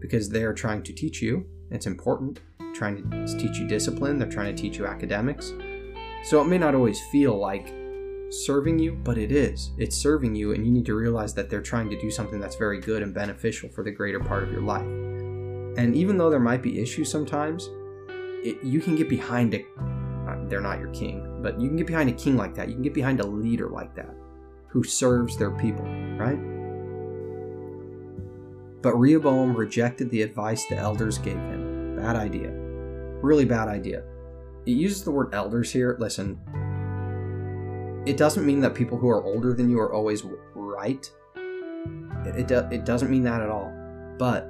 because 0.00 0.28
they're 0.28 0.54
trying 0.54 0.82
to 0.82 0.92
teach 0.92 1.22
you. 1.22 1.46
It's 1.70 1.86
important. 1.86 2.40
Trying 2.74 3.10
to 3.10 3.38
teach 3.38 3.58
you 3.58 3.66
discipline, 3.66 4.18
they're 4.18 4.28
trying 4.28 4.54
to 4.54 4.60
teach 4.60 4.78
you 4.78 4.86
academics. 4.86 5.52
So 6.24 6.40
it 6.40 6.46
may 6.46 6.58
not 6.58 6.74
always 6.74 7.00
feel 7.10 7.36
like 7.36 7.72
serving 8.30 8.78
you, 8.78 8.92
but 8.92 9.18
it 9.18 9.32
is. 9.32 9.70
It's 9.78 9.96
serving 9.96 10.34
you, 10.34 10.52
and 10.52 10.64
you 10.64 10.70
need 10.70 10.86
to 10.86 10.94
realize 10.94 11.34
that 11.34 11.48
they're 11.48 11.62
trying 11.62 11.88
to 11.90 12.00
do 12.00 12.10
something 12.10 12.38
that's 12.38 12.56
very 12.56 12.80
good 12.80 13.02
and 13.02 13.14
beneficial 13.14 13.68
for 13.70 13.82
the 13.82 13.90
greater 13.90 14.20
part 14.20 14.42
of 14.42 14.52
your 14.52 14.60
life. 14.60 14.86
And 15.78 15.94
even 15.94 16.18
though 16.18 16.30
there 16.30 16.40
might 16.40 16.62
be 16.62 16.80
issues 16.80 17.10
sometimes, 17.10 17.68
it, 18.44 18.62
you 18.62 18.80
can 18.80 18.96
get 18.96 19.08
behind 19.08 19.54
a 19.54 19.64
uh, 20.28 20.36
they're 20.46 20.60
not 20.60 20.78
your 20.78 20.90
king, 20.90 21.40
but 21.42 21.58
you 21.58 21.68
can 21.68 21.76
get 21.76 21.86
behind 21.86 22.10
a 22.10 22.12
king 22.12 22.36
like 22.36 22.54
that. 22.54 22.68
You 22.68 22.74
can 22.74 22.82
get 22.82 22.94
behind 22.94 23.20
a 23.20 23.26
leader 23.26 23.68
like 23.70 23.94
that 23.94 24.14
who 24.68 24.84
serves 24.84 25.36
their 25.36 25.50
people, 25.50 25.84
right? 26.16 26.38
But 28.82 28.94
Rehoboam 28.96 29.56
rejected 29.56 30.10
the 30.10 30.22
advice 30.22 30.66
the 30.66 30.76
elders 30.76 31.18
gave 31.18 31.36
him. 31.36 31.96
Bad 31.96 32.16
idea. 32.16 32.50
Really 33.22 33.44
bad 33.44 33.68
idea. 33.68 34.04
It 34.66 34.72
uses 34.72 35.02
the 35.02 35.10
word 35.10 35.34
elders 35.34 35.72
here. 35.72 35.96
Listen, 35.98 36.38
it 38.06 38.16
doesn't 38.16 38.46
mean 38.46 38.60
that 38.60 38.74
people 38.74 38.96
who 38.96 39.08
are 39.08 39.24
older 39.24 39.52
than 39.52 39.68
you 39.68 39.80
are 39.80 39.92
always 39.92 40.24
right. 40.54 41.10
It, 42.24 42.46
do, 42.46 42.58
it 42.70 42.84
doesn't 42.84 43.10
mean 43.10 43.24
that 43.24 43.40
at 43.40 43.48
all. 43.48 43.72
But 44.18 44.46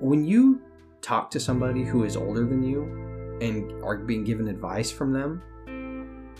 when 0.00 0.24
you 0.24 0.62
talk 1.02 1.30
to 1.32 1.40
somebody 1.40 1.84
who 1.84 2.04
is 2.04 2.16
older 2.16 2.44
than 2.44 2.62
you 2.62 2.82
and 3.40 3.82
are 3.82 3.98
being 3.98 4.24
given 4.24 4.48
advice 4.48 4.90
from 4.90 5.12
them, 5.12 5.42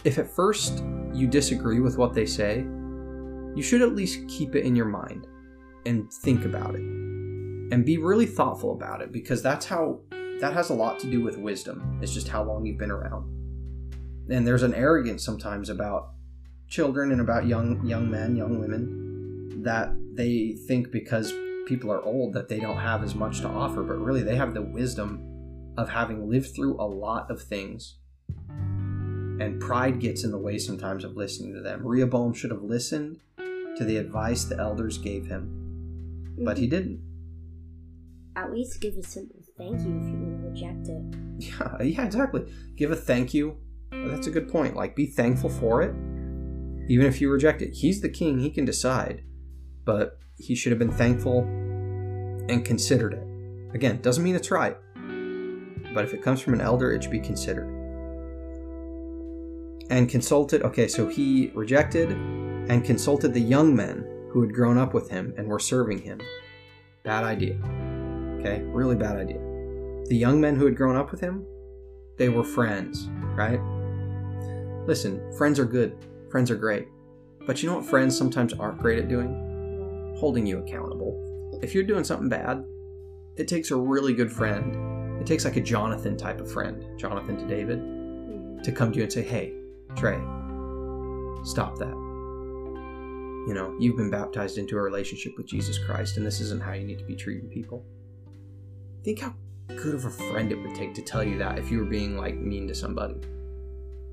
if 0.05 0.19
at 0.19 0.31
first 0.31 0.85
you 1.13 1.27
disagree 1.27 1.81
with 1.81 1.99
what 1.99 2.15
they 2.15 2.27
say, 2.27 2.59
you 3.55 3.63
should 3.63 3.83
at 3.83 3.95
least 3.95 4.29
keep 4.29 4.55
it 4.55 4.65
in 4.65 4.77
your 4.77 4.87
mind 4.87 5.27
and 5.87 6.13
think 6.13 6.45
about 6.45 6.75
it 6.75 6.83
and 6.83 7.85
be 7.85 7.99
really 7.99 8.27
thoughtful 8.27 8.73
about 8.73 9.01
it 9.01 9.13
because 9.13 9.43
that's 9.43 9.67
how 9.67 10.01
that 10.41 10.53
has 10.53 10.71
a 10.71 10.75
lot 10.75 10.99
to 11.01 11.11
do 11.11 11.23
with 11.23 11.39
wisdom. 11.39 11.99
It's 12.03 12.13
just 12.13 12.29
how 12.29 12.45
long 12.45 12.67
you've 12.67 12.79
been 12.79 12.91
around. 12.91 13.33
And 14.31 14.47
there's 14.47 14.63
an 14.63 14.75
arrogance 14.75 15.25
sometimes 15.25 15.71
about 15.71 16.11
children 16.69 17.13
and 17.13 17.21
about 17.21 17.47
young 17.47 17.85
young 17.87 18.11
men, 18.11 18.37
young 18.37 18.61
women 18.61 19.63
that 19.63 19.91
they 20.15 20.57
think 20.67 20.91
because 20.91 21.33
people 21.67 21.91
are 21.91 22.03
old 22.03 22.35
that 22.35 22.49
they 22.49 22.61
don't 22.61 22.77
have 22.77 23.03
as 23.03 23.15
much 23.15 23.41
to 23.41 23.49
offer, 23.49 23.83
but 23.83 23.99
really 23.99 24.23
they 24.23 24.37
have 24.37 24.55
the 24.55 24.63
wisdom 24.63 25.23
of 25.77 25.89
having 25.89 26.29
lived 26.29 26.55
through 26.55 26.81
a 26.81 26.87
lot 26.87 27.31
of 27.31 27.43
things. 27.43 27.97
And 29.39 29.61
pride 29.61 30.01
gets 30.01 30.25
in 30.25 30.31
the 30.31 30.39
way 30.39 30.59
sometimes 30.59 31.05
of 31.05 31.17
listening 31.17 31.55
to 31.55 31.61
them. 31.61 31.87
Rehoboam 31.87 32.33
should 32.33 32.51
have 32.51 32.63
listened 32.63 33.21
to 33.39 33.85
the 33.85 33.99
advice 33.99 34.45
the 34.45 34.59
elders 34.59 34.97
gave 34.97 35.27
him, 35.27 36.35
but 36.39 36.57
he 36.57 36.65
mm-hmm. 36.65 36.71
didn't. 36.71 37.03
At 38.35 38.53
least 38.53 38.81
give 38.81 38.97
a 38.97 39.03
simple 39.03 39.41
thank 39.59 39.81
you 39.81 39.99
if 39.99 40.09
you 40.09 40.17
would 40.19 40.45
reject 40.53 40.89
it. 40.89 41.03
Yeah, 41.39 41.83
yeah, 41.83 42.05
exactly. 42.05 42.51
Give 42.77 42.91
a 42.91 42.97
thank 42.97 43.35
you. 43.35 43.59
That's 43.91 44.27
a 44.27 44.31
good 44.31 44.49
point. 44.49 44.75
Like, 44.75 44.97
be 44.97 45.07
thankful 45.07 45.51
for 45.51 45.83
it, 45.83 45.95
even 46.89 47.07
if 47.07 47.21
you 47.21 47.31
reject 47.31 47.63
it. 47.63 47.75
He's 47.75 48.01
the 48.01 48.09
king, 48.09 48.39
he 48.39 48.51
can 48.51 48.65
decide, 48.65 49.23
but 49.85 50.19
he 50.39 50.55
should 50.55 50.73
have 50.73 50.79
been 50.79 50.93
thankful 50.93 51.41
and 52.49 52.65
considered 52.65 53.15
it. 53.15 53.75
Again, 53.75 54.01
doesn't 54.01 54.25
mean 54.25 54.35
it's 54.35 54.51
right, 54.51 54.77
but 55.95 56.05
if 56.05 56.15
it 56.15 56.23
comes 56.23 56.41
from 56.41 56.55
an 56.55 56.61
elder, 56.61 56.93
it 56.93 57.03
should 57.03 57.13
be 57.13 57.21
considered. 57.21 57.76
And 59.91 60.09
consulted, 60.09 60.63
okay, 60.63 60.89
so 60.89 61.07
he 61.09 61.53
rejected 61.55 62.11
and 62.11 62.85
consulted 62.85 63.33
the 63.33 63.41
young 63.41 63.75
men 63.75 64.05
who 64.31 64.43
had 64.43 64.53
grown 64.53 64.79
up 64.79 64.93
with 64.93 65.09
him 65.09 65.33
and 65.37 65.47
were 65.47 65.61
serving 65.61 66.01
him. 66.01 66.21
Bad 67.05 67.25
idea. 67.25 67.57
Okay, 68.41 68.63
really 68.63 68.97
bad 68.97 69.17
idea. 69.17 69.39
The 70.09 70.17
young 70.17 70.41
men 70.41 70.57
who 70.57 70.65
had 70.65 70.77
grown 70.77 70.97
up 70.97 71.11
with 71.11 71.21
him, 71.21 71.47
they 72.19 72.29
were 72.29 72.45
friends, 72.45 73.09
right? 73.37 73.61
Listen, 74.87 75.21
friends 75.37 75.59
are 75.59 75.65
good, 75.65 75.97
friends 76.31 76.51
are 76.51 76.57
great. 76.57 76.89
But 77.47 77.63
you 77.63 77.69
know 77.69 77.77
what 77.77 77.85
friends 77.85 78.17
sometimes 78.17 78.53
aren't 78.53 78.79
great 78.79 78.99
at 78.99 79.09
doing? 79.09 80.17
Holding 80.19 80.47
you 80.47 80.59
accountable. 80.59 81.59
If 81.63 81.75
you're 81.75 81.85
doing 81.85 82.05
something 82.05 82.29
bad, 82.29 82.65
it 83.37 83.47
takes 83.47 83.71
a 83.71 83.77
really 83.77 84.15
good 84.15 84.33
friend. 84.33 85.21
It 85.21 85.27
takes 85.27 85.45
like 85.45 85.57
a 85.57 85.61
Jonathan 85.61 86.17
type 86.17 86.41
of 86.41 86.51
friend, 86.51 86.85
Jonathan 86.99 87.37
to 87.37 87.47
David, 87.47 88.65
to 88.65 88.73
come 88.73 88.91
to 88.91 88.97
you 88.97 89.05
and 89.05 89.13
say, 89.13 89.23
hey, 89.23 89.55
Trey, 89.97 90.21
stop 91.43 91.79
that. 91.79 91.95
You 93.47 93.55
know, 93.55 93.75
you've 93.79 93.97
been 93.97 94.11
baptized 94.11 94.59
into 94.59 94.77
a 94.77 94.81
relationship 94.83 95.37
with 95.37 95.47
Jesus 95.47 95.79
Christ, 95.79 96.17
and 96.17 96.27
this 96.27 96.41
isn't 96.41 96.63
how 96.63 96.73
you 96.73 96.85
need 96.85 96.99
to 96.99 97.05
be 97.05 97.17
treating 97.17 97.49
people. 97.49 97.85
Think 99.05 99.21
how 99.21 99.35
good 99.69 99.95
of 99.95 100.05
a 100.05 100.11
friend 100.11 100.53
it 100.53 100.57
would 100.57 100.75
take 100.75 100.95
to 100.95 101.03
tell 101.03 101.25
you 101.25 101.39
that 101.39 101.59
if 101.59 101.71
you 101.71 101.79
were 101.79 101.85
being 101.85 102.19
like 102.19 102.37
mean 102.37 102.69
to 102.69 102.75
somebody. 102.75 103.15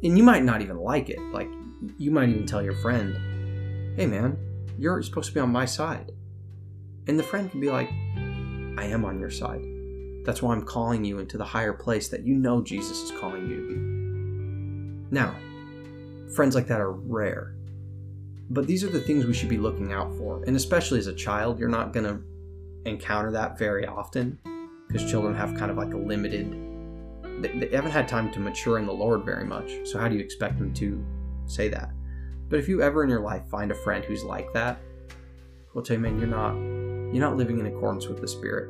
And 0.03 0.17
you 0.17 0.23
might 0.23 0.43
not 0.43 0.61
even 0.61 0.77
like 0.77 1.09
it. 1.09 1.19
Like, 1.33 1.49
you 1.97 2.11
might 2.11 2.29
even 2.29 2.45
tell 2.45 2.61
your 2.61 2.75
friend, 2.75 3.97
hey 3.97 4.05
man, 4.05 4.37
you're 4.77 5.01
supposed 5.01 5.29
to 5.29 5.33
be 5.33 5.39
on 5.39 5.51
my 5.51 5.65
side. 5.65 6.11
And 7.07 7.19
the 7.19 7.23
friend 7.23 7.51
can 7.51 7.59
be 7.59 7.69
like, 7.69 7.89
I 8.77 8.85
am 8.85 9.03
on 9.03 9.19
your 9.19 9.31
side. 9.31 9.63
That's 10.23 10.41
why 10.41 10.53
I'm 10.53 10.63
calling 10.63 11.03
you 11.03 11.19
into 11.19 11.37
the 11.37 11.43
higher 11.43 11.73
place 11.73 12.07
that 12.07 12.25
you 12.25 12.35
know 12.35 12.61
Jesus 12.61 13.01
is 13.01 13.19
calling 13.19 13.49
you 13.49 13.55
to 13.55 13.67
be. 13.67 15.15
Now, 15.15 15.35
friends 16.35 16.55
like 16.55 16.67
that 16.67 16.81
are 16.81 16.91
rare. 16.91 17.55
But 18.49 18.67
these 18.67 18.83
are 18.83 18.89
the 18.89 18.99
things 18.99 19.25
we 19.25 19.33
should 19.33 19.49
be 19.49 19.57
looking 19.57 19.93
out 19.93 20.15
for. 20.17 20.43
And 20.43 20.55
especially 20.55 20.99
as 20.99 21.07
a 21.07 21.13
child, 21.13 21.59
you're 21.59 21.69
not 21.69 21.93
going 21.93 22.05
to 22.05 22.21
encounter 22.89 23.31
that 23.31 23.57
very 23.57 23.87
often 23.87 24.37
because 24.87 25.09
children 25.09 25.33
have 25.33 25.55
kind 25.55 25.71
of 25.71 25.77
like 25.77 25.93
a 25.93 25.97
limited 25.97 26.59
they, 27.41 27.69
haven't 27.73 27.91
had 27.91 28.07
time 28.07 28.29
to 28.31 28.39
mature 28.39 28.77
in 28.77 28.85
the 28.85 28.91
lord 28.91 29.23
very 29.23 29.45
much 29.45 29.71
so 29.85 29.97
how 29.97 30.09
do 30.09 30.15
you 30.15 30.21
expect 30.21 30.59
them 30.59 30.73
to 30.73 31.03
say 31.45 31.67
that 31.67 31.89
But 32.49 32.59
if 32.59 32.67
you 32.67 32.81
ever 32.81 33.03
in 33.03 33.09
your 33.09 33.21
life 33.21 33.47
find 33.49 33.71
a 33.71 33.75
friend 33.75 34.03
who's 34.03 34.23
like 34.23 34.51
that, 34.53 34.79
we'll 35.73 35.83
tell 35.83 35.97
you, 35.97 36.01
man, 36.01 36.19
you're 36.19 36.27
not 36.27 36.53
you're 37.13 37.21
not 37.21 37.37
living 37.37 37.59
in 37.59 37.67
accordance 37.67 38.07
with 38.07 38.21
the 38.21 38.27
spirit. 38.27 38.69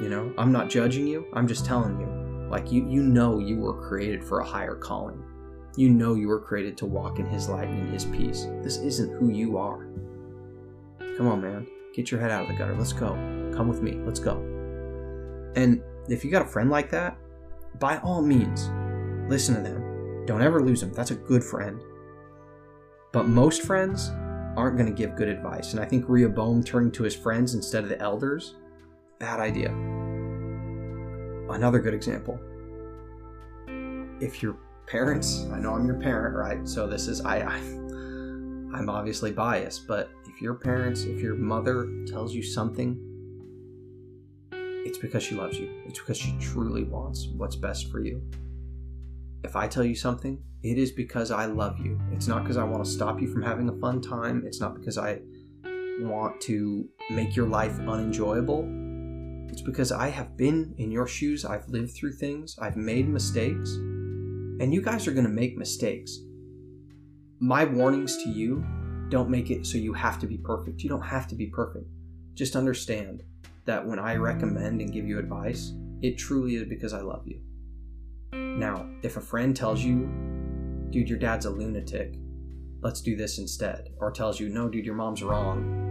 You 0.00 0.08
know, 0.08 0.32
I'm 0.36 0.52
not 0.52 0.68
judging 0.68 1.06
you. 1.06 1.26
I'm 1.32 1.46
just 1.46 1.64
telling 1.64 2.00
you. 2.00 2.48
Like 2.50 2.70
you 2.70 2.88
you 2.88 3.02
know 3.02 3.38
you 3.38 3.58
were 3.58 3.88
created 3.88 4.24
for 4.24 4.40
a 4.40 4.44
higher 4.44 4.74
calling. 4.74 5.22
You 5.76 5.90
know 5.90 6.14
you 6.14 6.28
were 6.28 6.40
created 6.40 6.76
to 6.78 6.86
walk 6.86 7.18
in 7.18 7.26
his 7.26 7.48
light 7.50 7.68
and 7.68 7.80
in 7.80 7.92
his 7.92 8.06
peace. 8.06 8.46
This 8.62 8.78
isn't 8.78 9.18
who 9.18 9.30
you 9.30 9.58
are. 9.58 9.86
Come 11.16 11.28
on, 11.28 11.42
man. 11.42 11.66
Get 11.94 12.10
your 12.10 12.18
head 12.18 12.30
out 12.30 12.42
of 12.42 12.48
the 12.48 12.54
gutter. 12.54 12.74
Let's 12.74 12.94
go. 12.94 13.10
Come 13.54 13.68
with 13.68 13.82
me. 13.82 13.92
Let's 13.92 14.20
go. 14.20 14.38
And 15.54 15.82
if 16.08 16.24
you 16.24 16.30
got 16.30 16.42
a 16.42 16.46
friend 16.46 16.70
like 16.70 16.90
that, 16.90 17.18
by 17.78 17.98
all 17.98 18.22
means, 18.22 18.70
listen 19.30 19.54
to 19.54 19.60
them. 19.60 20.24
Don't 20.26 20.42
ever 20.42 20.62
lose 20.62 20.80
them. 20.80 20.92
That's 20.94 21.10
a 21.10 21.14
good 21.14 21.44
friend. 21.44 21.82
But 23.12 23.28
most 23.28 23.62
friends 23.62 24.10
aren't 24.56 24.78
going 24.78 24.88
to 24.88 24.92
give 24.92 25.14
good 25.14 25.28
advice. 25.28 25.72
And 25.72 25.80
I 25.80 25.84
think 25.84 26.06
Rehoboam 26.08 26.64
turning 26.64 26.90
to 26.92 27.02
his 27.02 27.14
friends 27.14 27.54
instead 27.54 27.82
of 27.82 27.90
the 27.90 28.00
elders, 28.00 28.54
bad 29.18 29.40
idea. 29.40 29.70
Another 31.50 31.78
good 31.78 31.94
example. 31.94 32.40
If 34.20 34.42
your 34.42 34.56
parents, 34.86 35.46
I 35.52 35.58
know 35.58 35.74
I'm 35.74 35.86
your 35.86 36.00
parent, 36.00 36.36
right? 36.36 36.66
So 36.68 36.86
this 36.86 37.08
is 37.08 37.20
I, 37.20 37.40
I 37.40 37.56
I'm 38.76 38.88
obviously 38.88 39.32
biased, 39.32 39.86
but 39.86 40.10
if 40.26 40.42
your 40.42 40.54
parents, 40.54 41.04
if 41.04 41.20
your 41.20 41.34
mother 41.34 41.88
tells 42.06 42.34
you 42.34 42.42
something, 42.42 43.00
it's 44.52 44.98
because 44.98 45.22
she 45.22 45.34
loves 45.34 45.58
you. 45.58 45.70
It's 45.86 45.98
because 45.98 46.18
she 46.18 46.36
truly 46.38 46.84
wants 46.84 47.28
what's 47.28 47.56
best 47.56 47.90
for 47.90 48.00
you. 48.00 48.22
If 49.42 49.56
I 49.56 49.66
tell 49.66 49.84
you 49.84 49.94
something, 49.94 50.42
it 50.62 50.78
is 50.78 50.92
because 50.92 51.30
I 51.30 51.46
love 51.46 51.78
you. 51.78 51.98
It's 52.12 52.26
not 52.26 52.42
because 52.42 52.56
I 52.56 52.64
want 52.64 52.84
to 52.84 52.90
stop 52.90 53.20
you 53.20 53.32
from 53.32 53.42
having 53.42 53.68
a 53.68 53.76
fun 53.78 54.00
time. 54.00 54.42
It's 54.44 54.60
not 54.60 54.74
because 54.74 54.98
I 54.98 55.20
want 56.00 56.40
to 56.42 56.88
make 57.10 57.34
your 57.34 57.48
life 57.48 57.78
unenjoyable. 57.80 58.68
It's 59.48 59.62
because 59.62 59.90
I 59.90 60.08
have 60.08 60.36
been 60.36 60.74
in 60.78 60.90
your 60.90 61.06
shoes. 61.06 61.44
I've 61.44 61.68
lived 61.68 61.92
through 61.92 62.12
things. 62.12 62.58
I've 62.60 62.76
made 62.76 63.08
mistakes. 63.08 63.78
And 64.60 64.72
you 64.72 64.80
guys 64.80 65.06
are 65.06 65.12
going 65.12 65.26
to 65.26 65.32
make 65.32 65.56
mistakes. 65.56 66.18
My 67.38 67.64
warnings 67.64 68.16
to 68.24 68.30
you 68.30 68.64
don't 69.10 69.28
make 69.28 69.50
it 69.50 69.66
so 69.66 69.78
you 69.78 69.92
have 69.92 70.18
to 70.20 70.26
be 70.26 70.38
perfect. 70.38 70.82
You 70.82 70.88
don't 70.88 71.02
have 71.02 71.28
to 71.28 71.34
be 71.34 71.46
perfect. 71.46 71.86
Just 72.34 72.56
understand 72.56 73.22
that 73.66 73.86
when 73.86 73.98
I 73.98 74.16
recommend 74.16 74.80
and 74.80 74.92
give 74.92 75.06
you 75.06 75.18
advice, 75.18 75.72
it 76.02 76.16
truly 76.16 76.54
is 76.56 76.68
because 76.68 76.92
I 76.92 77.00
love 77.00 77.26
you. 77.26 77.40
Now, 78.32 78.88
if 79.02 79.16
a 79.16 79.20
friend 79.20 79.54
tells 79.54 79.82
you, 79.82 80.08
dude, 80.90 81.08
your 81.08 81.18
dad's 81.18 81.46
a 81.46 81.50
lunatic, 81.50 82.14
let's 82.80 83.00
do 83.00 83.16
this 83.16 83.38
instead, 83.38 83.90
or 83.98 84.10
tells 84.10 84.40
you, 84.40 84.48
no, 84.48 84.68
dude, 84.68 84.86
your 84.86 84.94
mom's 84.94 85.22
wrong, 85.22 85.82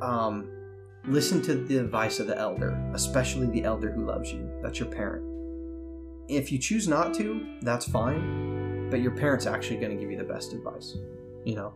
um, 0.00 0.48
listen 1.04 1.42
to 1.42 1.54
the 1.54 1.78
advice 1.78 2.20
of 2.20 2.26
the 2.26 2.38
elder, 2.38 2.70
especially 2.94 3.46
the 3.48 3.64
elder 3.64 3.90
who 3.90 4.06
loves 4.06 4.32
you. 4.32 4.50
That's 4.62 4.78
your 4.78 4.88
parent. 4.88 5.33
If 6.28 6.50
you 6.50 6.58
choose 6.58 6.88
not 6.88 7.14
to, 7.14 7.46
that's 7.62 7.88
fine, 7.88 8.88
but 8.90 9.00
your 9.00 9.12
parent's 9.12 9.46
actually 9.46 9.76
going 9.76 9.90
to 9.90 9.96
give 10.00 10.10
you 10.10 10.16
the 10.16 10.24
best 10.24 10.52
advice, 10.52 10.96
you 11.44 11.54
know? 11.54 11.72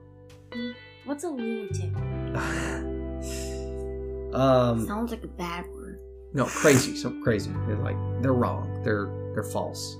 What's 1.04 1.25
a 1.25 1.28
lunatic? 1.28 1.91
um, 4.34 4.87
Sounds 4.87 5.11
like 5.11 5.25
a 5.25 5.28
bad 5.28 5.67
word. 5.75 6.00
no, 6.32 6.47
crazy, 6.47 6.97
so 6.97 7.11
crazy. 7.23 7.50
They're 7.67 7.76
like, 7.76 7.97
they're 8.23 8.32
wrong. 8.32 8.82
They're, 8.82 9.11
they're 9.34 9.43
false. 9.45 9.99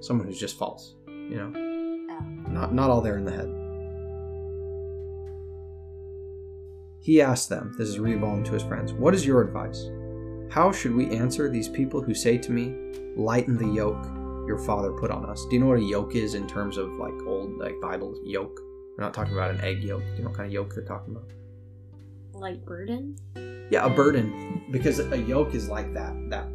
Someone 0.00 0.26
who's 0.26 0.38
just 0.38 0.56
false, 0.58 0.94
you 1.06 1.36
know? 1.36 1.52
Oh. 2.10 2.50
Not, 2.50 2.74
not 2.74 2.90
all 2.90 3.00
there 3.00 3.18
in 3.18 3.24
the 3.24 3.32
head. 3.32 3.58
He 7.00 7.20
asked 7.20 7.48
them, 7.48 7.74
this 7.76 7.88
is 7.88 7.98
Rehoboam 7.98 8.44
to 8.44 8.52
his 8.52 8.62
friends, 8.62 8.92
What 8.92 9.12
is 9.12 9.26
your 9.26 9.42
advice? 9.42 9.86
How 10.52 10.70
should 10.70 10.94
we 10.94 11.16
answer 11.16 11.48
these 11.48 11.66
people 11.66 12.02
who 12.02 12.12
say 12.12 12.36
to 12.36 12.52
me, 12.52 12.74
Lighten 13.16 13.56
the 13.56 13.66
yoke 13.66 14.04
your 14.46 14.58
father 14.58 14.92
put 14.92 15.10
on 15.10 15.24
us? 15.24 15.46
Do 15.46 15.56
you 15.56 15.60
know 15.60 15.68
what 15.68 15.78
a 15.78 15.82
yoke 15.82 16.14
is 16.14 16.34
in 16.34 16.46
terms 16.46 16.76
of 16.76 16.92
like 16.92 17.14
old 17.26 17.56
like 17.56 17.80
Bible 17.80 18.14
yoke? 18.22 18.60
We're 18.98 19.02
not 19.02 19.14
talking 19.14 19.32
about 19.32 19.52
an 19.52 19.62
egg 19.62 19.82
yolk. 19.82 20.02
Do 20.02 20.10
you 20.10 20.18
know 20.18 20.28
what 20.28 20.36
kind 20.36 20.46
of 20.48 20.52
yoke 20.52 20.74
they're 20.74 20.84
talking 20.84 21.16
about? 21.16 21.30
Like 22.34 22.62
burden? 22.66 23.16
Yeah, 23.70 23.86
a 23.86 23.88
burden. 23.88 24.62
Because 24.70 24.98
a 24.98 25.16
yoke 25.16 25.54
is 25.54 25.70
like 25.70 25.94
that 25.94 26.14
that 26.28 26.46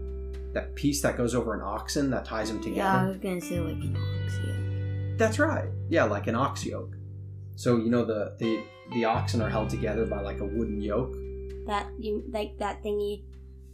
that 0.53 0.75
piece 0.75 1.01
that 1.01 1.17
goes 1.17 1.33
over 1.33 1.55
an 1.55 1.61
oxen 1.61 2.11
that 2.11 2.23
ties 2.23 2.49
them 2.49 2.61
together. 2.61 2.77
Yeah, 2.77 3.01
I 3.01 3.07
was 3.07 3.17
gonna 3.17 3.41
say 3.41 3.59
like 3.59 3.83
an 3.83 3.97
ox. 3.97 4.39
Yeah. 4.45 5.15
That's 5.17 5.39
right. 5.39 5.69
Yeah, 5.89 6.03
like 6.03 6.27
an 6.27 6.35
ox 6.35 6.63
yoke. 6.63 6.95
So 7.55 7.77
you 7.77 7.89
know 7.89 8.05
the 8.05 8.35
the 8.37 8.63
the 8.93 9.05
oxen 9.05 9.41
are 9.41 9.49
held 9.49 9.71
together 9.71 10.05
by 10.05 10.21
like 10.21 10.39
a 10.39 10.45
wooden 10.45 10.81
yoke. 10.81 11.15
That 11.65 11.87
you 11.99 12.23
like 12.29 12.59
that 12.59 12.83
thingy, 12.83 13.23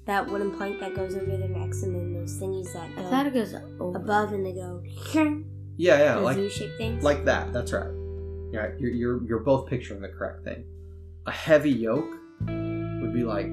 that 0.05 0.29
wooden 0.29 0.51
plank 0.51 0.79
that 0.79 0.95
goes 0.95 1.15
over 1.15 1.37
their 1.37 1.47
necks, 1.47 1.83
and 1.83 1.95
then 1.95 2.13
those 2.13 2.37
thingies 2.39 2.73
that 2.73 2.89
I 2.97 3.01
go 3.01 3.09
thought 3.09 3.25
it 3.27 3.33
goes 3.33 3.53
over. 3.53 3.97
above 3.97 4.33
and 4.33 4.45
they 4.45 4.53
go. 4.53 4.81
Yeah, 5.75 5.97
yeah, 5.97 6.15
like 6.17 6.37
U-shaped 6.37 6.77
things. 6.77 7.03
like 7.03 7.25
that. 7.25 7.51
That's 7.53 7.73
right. 7.73 7.91
Yeah, 8.51 8.71
you're 8.77 8.91
you're 8.91 9.23
you're 9.25 9.39
both 9.39 9.67
picturing 9.67 10.01
the 10.01 10.09
correct 10.09 10.43
thing. 10.43 10.65
A 11.25 11.31
heavy 11.31 11.71
yoke 11.71 12.11
would 12.41 13.13
be 13.13 13.23
like, 13.23 13.47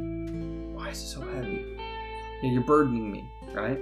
why 0.77 0.91
is 0.91 1.03
it 1.03 1.07
so 1.07 1.21
heavy? 1.23 1.65
Yeah, 2.43 2.51
you're 2.51 2.63
burdening 2.63 3.11
me, 3.11 3.25
right? 3.53 3.81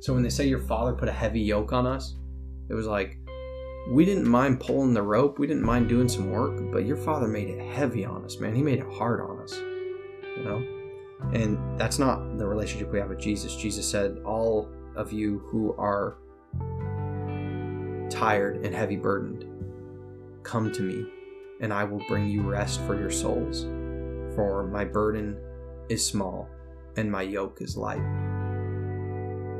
So 0.00 0.12
when 0.12 0.22
they 0.22 0.30
say 0.30 0.46
your 0.46 0.58
father 0.58 0.92
put 0.92 1.08
a 1.08 1.12
heavy 1.12 1.40
yoke 1.40 1.72
on 1.72 1.86
us, 1.86 2.16
it 2.68 2.74
was 2.74 2.86
like 2.86 3.16
we 3.90 4.04
didn't 4.04 4.28
mind 4.28 4.60
pulling 4.60 4.92
the 4.92 5.02
rope, 5.02 5.38
we 5.38 5.46
didn't 5.46 5.62
mind 5.64 5.88
doing 5.88 6.08
some 6.08 6.30
work, 6.30 6.60
but 6.72 6.84
your 6.84 6.96
father 6.98 7.28
made 7.28 7.48
it 7.48 7.60
heavy 7.72 8.04
on 8.04 8.24
us, 8.24 8.38
man. 8.38 8.54
He 8.54 8.62
made 8.62 8.80
it 8.80 8.86
hard 8.92 9.20
on 9.22 9.38
us, 9.40 9.54
you 9.56 10.44
know. 10.44 10.79
And 11.32 11.78
that's 11.78 11.98
not 11.98 12.38
the 12.38 12.46
relationship 12.46 12.90
we 12.90 12.98
have 12.98 13.08
with 13.08 13.20
Jesus. 13.20 13.54
Jesus 13.54 13.88
said, 13.88 14.18
"All 14.24 14.68
of 14.96 15.12
you 15.12 15.38
who 15.46 15.74
are 15.76 16.16
tired 18.10 18.64
and 18.64 18.74
heavy 18.74 18.96
burdened, 18.96 19.44
come 20.42 20.72
to 20.72 20.82
me, 20.82 21.06
and 21.60 21.72
I 21.72 21.84
will 21.84 22.02
bring 22.08 22.28
you 22.28 22.42
rest 22.42 22.80
for 22.82 22.98
your 22.98 23.10
souls. 23.10 23.62
For 24.34 24.66
my 24.66 24.84
burden 24.84 25.38
is 25.88 26.04
small, 26.04 26.48
and 26.96 27.10
my 27.10 27.22
yoke 27.22 27.60
is 27.60 27.76
light. 27.76 28.02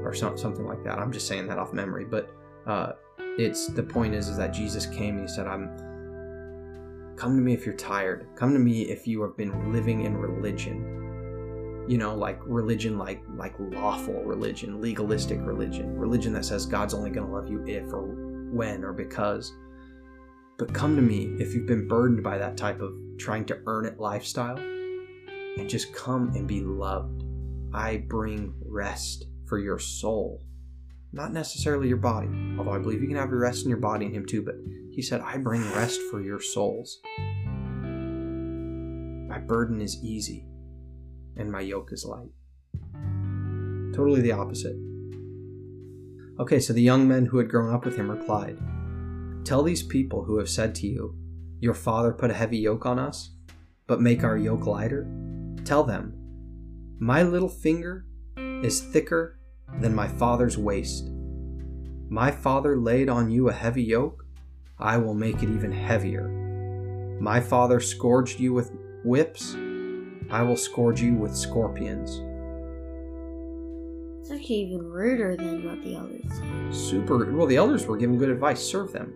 Or 0.02 0.12
some, 0.14 0.36
something 0.36 0.66
like 0.66 0.82
that. 0.84 0.98
I'm 0.98 1.12
just 1.12 1.28
saying 1.28 1.46
that 1.48 1.58
off 1.58 1.72
memory, 1.72 2.04
but 2.04 2.30
uh, 2.66 2.92
it's 3.18 3.66
the 3.68 3.82
point 3.82 4.14
is 4.14 4.28
is 4.28 4.36
that 4.38 4.52
Jesus 4.52 4.86
came 4.86 5.18
and 5.18 5.28
he 5.28 5.34
said, 5.34 5.46
"I'm 5.46 5.70
come 7.16 7.36
to 7.36 7.42
me 7.42 7.52
if 7.52 7.66
you're 7.66 7.76
tired. 7.76 8.26
Come 8.34 8.52
to 8.54 8.58
me 8.58 8.82
if 8.82 9.06
you 9.06 9.22
have 9.22 9.36
been 9.36 9.72
living 9.72 10.04
in 10.04 10.16
religion." 10.16 10.99
You 11.90 11.98
know, 11.98 12.14
like 12.14 12.38
religion, 12.46 12.98
like 12.98 13.20
like 13.36 13.56
lawful 13.58 14.22
religion, 14.22 14.80
legalistic 14.80 15.40
religion, 15.42 15.98
religion 15.98 16.32
that 16.34 16.44
says 16.44 16.64
God's 16.64 16.94
only 16.94 17.10
going 17.10 17.26
to 17.26 17.32
love 17.32 17.50
you 17.50 17.64
if 17.66 17.92
or 17.92 18.02
when 18.52 18.84
or 18.84 18.92
because. 18.92 19.52
But 20.56 20.72
come 20.72 20.94
to 20.94 21.02
me 21.02 21.34
if 21.40 21.52
you've 21.52 21.66
been 21.66 21.88
burdened 21.88 22.22
by 22.22 22.38
that 22.38 22.56
type 22.56 22.80
of 22.80 22.92
trying 23.18 23.44
to 23.46 23.58
earn 23.66 23.86
it 23.86 23.98
lifestyle 23.98 24.56
and 24.56 25.68
just 25.68 25.92
come 25.92 26.28
and 26.36 26.46
be 26.46 26.60
loved. 26.60 27.24
I 27.74 28.04
bring 28.08 28.54
rest 28.64 29.24
for 29.48 29.58
your 29.58 29.80
soul, 29.80 30.44
not 31.12 31.32
necessarily 31.32 31.88
your 31.88 31.96
body, 31.96 32.28
although 32.56 32.70
I 32.70 32.78
believe 32.78 33.02
you 33.02 33.08
can 33.08 33.16
have 33.16 33.30
your 33.30 33.40
rest 33.40 33.64
in 33.64 33.68
your 33.68 33.80
body 33.80 34.06
in 34.06 34.14
Him 34.14 34.26
too. 34.26 34.42
But 34.42 34.54
He 34.92 35.02
said, 35.02 35.22
I 35.22 35.38
bring 35.38 35.68
rest 35.72 36.00
for 36.08 36.22
your 36.22 36.40
souls. 36.40 37.00
My 39.28 39.38
burden 39.40 39.80
is 39.80 40.00
easy 40.04 40.46
and 41.36 41.50
my 41.50 41.60
yoke 41.60 41.92
is 41.92 42.04
light. 42.04 42.30
Totally 43.94 44.20
the 44.20 44.32
opposite. 44.32 44.76
Okay, 46.38 46.58
so 46.58 46.72
the 46.72 46.82
young 46.82 47.06
men 47.06 47.26
who 47.26 47.38
had 47.38 47.50
grown 47.50 47.74
up 47.74 47.84
with 47.84 47.96
him 47.96 48.10
replied, 48.10 48.58
Tell 49.44 49.62
these 49.62 49.82
people 49.82 50.24
who 50.24 50.38
have 50.38 50.48
said 50.48 50.74
to 50.76 50.86
you, 50.86 51.14
Your 51.60 51.74
father 51.74 52.12
put 52.12 52.30
a 52.30 52.34
heavy 52.34 52.58
yoke 52.58 52.86
on 52.86 52.98
us, 52.98 53.30
but 53.86 54.00
make 54.00 54.24
our 54.24 54.36
yoke 54.36 54.66
lighter. 54.66 55.06
Tell 55.64 55.84
them, 55.84 56.14
My 56.98 57.22
little 57.22 57.48
finger 57.48 58.06
is 58.36 58.80
thicker 58.80 59.38
than 59.80 59.94
my 59.94 60.08
father's 60.08 60.56
waist. 60.56 61.10
My 62.08 62.30
father 62.30 62.76
laid 62.76 63.08
on 63.08 63.30
you 63.30 63.48
a 63.48 63.52
heavy 63.52 63.82
yoke, 63.82 64.24
I 64.78 64.96
will 64.96 65.14
make 65.14 65.42
it 65.42 65.50
even 65.50 65.72
heavier. 65.72 66.28
My 67.20 67.38
father 67.38 67.80
scourged 67.80 68.40
you 68.40 68.54
with 68.54 68.72
whips, 69.04 69.54
I 70.30 70.42
will 70.42 70.56
scourge 70.56 71.00
you 71.00 71.14
with 71.14 71.36
scorpions. 71.36 72.22
It's 74.20 74.30
actually 74.30 74.56
even 74.56 74.84
ruder 74.90 75.36
than 75.36 75.64
what 75.64 75.82
the 75.82 75.96
others 75.96 76.22
said. 76.28 76.74
Super. 76.74 77.32
Well, 77.32 77.46
the 77.46 77.56
elders 77.56 77.86
were 77.86 77.96
giving 77.96 78.16
good 78.18 78.28
advice. 78.28 78.62
Serve 78.62 78.92
them. 78.92 79.12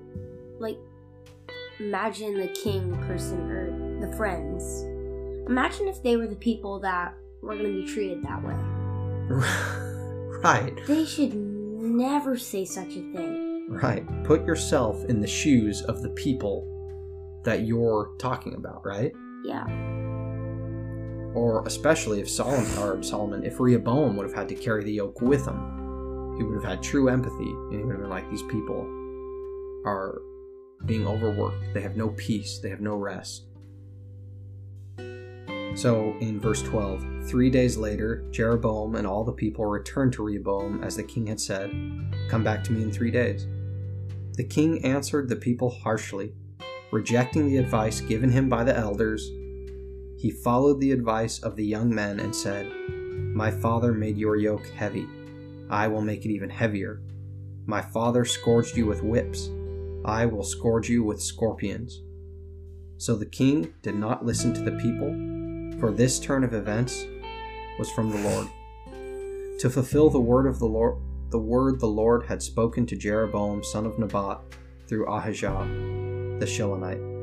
like 0.59 0.79
imagine 1.79 2.39
the 2.39 2.49
king 2.49 2.97
person 3.07 3.51
or 3.51 4.07
the 4.07 4.17
friends. 4.17 4.83
Imagine 5.49 5.89
if 5.89 6.03
they 6.03 6.17
were 6.17 6.27
the 6.27 6.37
people 6.37 6.81
that 6.81 7.15
were 7.43 7.55
going 7.55 7.67
to 7.67 7.83
be 7.83 7.87
treated 7.87 8.23
that 8.23 8.43
way. 8.43 8.55
right. 10.43 10.75
They 10.87 11.05
should 11.05 11.35
never 11.35 12.37
say 12.37 12.65
such 12.65 12.89
a 12.91 13.13
thing. 13.13 13.67
Right. 13.69 14.05
Put 14.25 14.47
yourself 14.47 15.05
in 15.05 15.21
the 15.21 15.27
shoes 15.27 15.83
of 15.83 16.03
the 16.03 16.11
people 16.11 16.71
that 17.45 17.63
you're 17.67 18.11
talking 18.19 18.55
about, 18.55 18.85
right? 18.87 19.13
Yeah. 19.45 19.67
Or 21.35 21.65
especially 21.67 22.21
if 22.21 22.29
Solomon 22.31 22.79
or 22.79 23.03
Solomon, 23.03 23.45
if 23.45 23.59
Rehoboam 23.59 24.17
would 24.17 24.27
have 24.27 24.37
had 24.37 24.49
to 24.51 24.55
carry 24.55 24.85
the 24.85 24.93
yoke 24.93 25.21
with 25.21 25.47
him, 25.47 26.35
he 26.37 26.45
would 26.45 26.55
have 26.55 26.65
had 26.65 26.83
true 26.83 27.09
empathy, 27.09 27.51
and 27.51 27.73
he 27.73 27.79
would 27.85 27.93
have 27.93 28.01
been 28.01 28.11
like, 28.11 28.29
"These 28.31 28.43
people 28.45 28.87
are 29.85 30.21
being 30.87 31.07
overworked. 31.07 31.75
They 31.75 31.81
have 31.81 31.97
no 31.97 32.11
peace. 32.11 32.59
They 32.59 32.71
have 32.71 32.81
no 32.81 32.97
rest." 32.97 33.47
So 35.75 36.15
in 36.21 36.39
verse 36.39 36.63
12, 36.63 37.05
three 37.27 37.51
days 37.51 37.77
later, 37.77 38.25
Jeroboam 38.31 38.95
and 38.95 39.07
all 39.07 39.25
the 39.25 39.33
people 39.33 39.67
returned 39.67 40.13
to 40.13 40.23
Rehoboam 40.23 40.85
as 40.85 40.95
the 40.95 41.03
king 41.03 41.27
had 41.27 41.41
said, 41.41 41.71
Come 42.29 42.45
back 42.45 42.63
to 42.65 42.73
me 42.73 42.83
in 42.83 42.93
three 42.93 43.11
days. 43.11 43.49
The 44.35 44.45
king 44.45 44.85
answered 44.85 45.29
the 45.29 45.37
people 45.37 45.71
harshly, 45.71 46.33
rejecting 46.93 47.47
the 47.47 47.57
advice 47.57 48.01
given 48.01 48.31
him 48.31 48.49
by 48.49 48.63
the 48.63 48.77
elders. 48.77 49.29
He 50.25 50.31
followed 50.31 50.81
the 50.81 50.93
advice 50.93 51.39
of 51.41 51.55
the 51.55 51.67
young 51.67 51.95
men 51.95 52.19
and 52.19 52.35
said, 52.35 52.73
My 53.35 53.51
father 53.51 53.93
made 53.93 54.17
your 54.17 54.37
yoke 54.37 54.67
heavy. 54.69 55.07
I 55.69 55.87
will 55.87 56.01
make 56.01 56.25
it 56.25 56.31
even 56.31 56.49
heavier. 56.49 57.03
My 57.67 57.83
father 57.83 58.25
scourged 58.25 58.75
you 58.75 58.87
with 58.87 59.03
whips. 59.03 59.51
I 60.03 60.25
will 60.25 60.43
scourge 60.43 60.89
you 60.89 61.05
with 61.05 61.21
scorpions. 61.21 62.01
So 62.97 63.17
the 63.17 63.27
king 63.27 63.75
did 63.83 63.97
not 63.97 64.25
listen 64.25 64.55
to 64.55 64.63
the 64.63 64.79
people 64.79 65.11
for 65.79 65.91
this 65.91 66.19
turn 66.19 66.43
of 66.43 66.55
events 66.55 67.05
was 67.79 67.91
from 67.91 68.11
the 68.11 68.27
Lord. 68.27 68.49
To 69.59 69.69
fulfill 69.69 70.09
the 70.09 70.21
word 70.21 70.47
of 70.47 70.59
the 70.59 70.65
Lord, 70.65 71.03
the 71.33 71.39
word 71.39 71.81
the 71.81 71.87
Lord 71.87 72.25
had 72.25 72.43
spoken 72.43 72.87
to 72.87 72.97
Jeroboam 72.97 73.63
son 73.63 73.85
of 73.85 73.99
Nebat 73.99 74.41
through 74.89 75.05
Ahijah 75.05 76.39
the 76.41 76.47
Shilonite. 76.47 77.14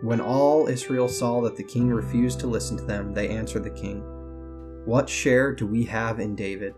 When 0.00 0.20
all 0.20 0.68
Israel 0.68 1.08
saw 1.08 1.40
that 1.40 1.56
the 1.56 1.64
king 1.64 1.88
refused 1.88 2.38
to 2.40 2.46
listen 2.46 2.76
to 2.76 2.84
them, 2.84 3.12
they 3.12 3.28
answered 3.28 3.64
the 3.64 3.70
king, 3.70 4.00
What 4.84 5.08
share 5.08 5.52
do 5.52 5.66
we 5.66 5.84
have 5.84 6.20
in 6.20 6.36
David? 6.36 6.74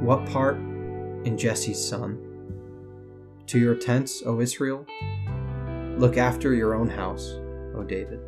What 0.00 0.26
part 0.26 0.56
in 0.56 1.38
Jesse's 1.38 1.82
son? 1.82 2.22
To 3.46 3.58
your 3.58 3.74
tents, 3.74 4.22
O 4.26 4.40
Israel? 4.40 4.84
Look 5.96 6.18
after 6.18 6.52
your 6.52 6.74
own 6.74 6.90
house, 6.90 7.30
O 7.74 7.82
David. 7.82 8.20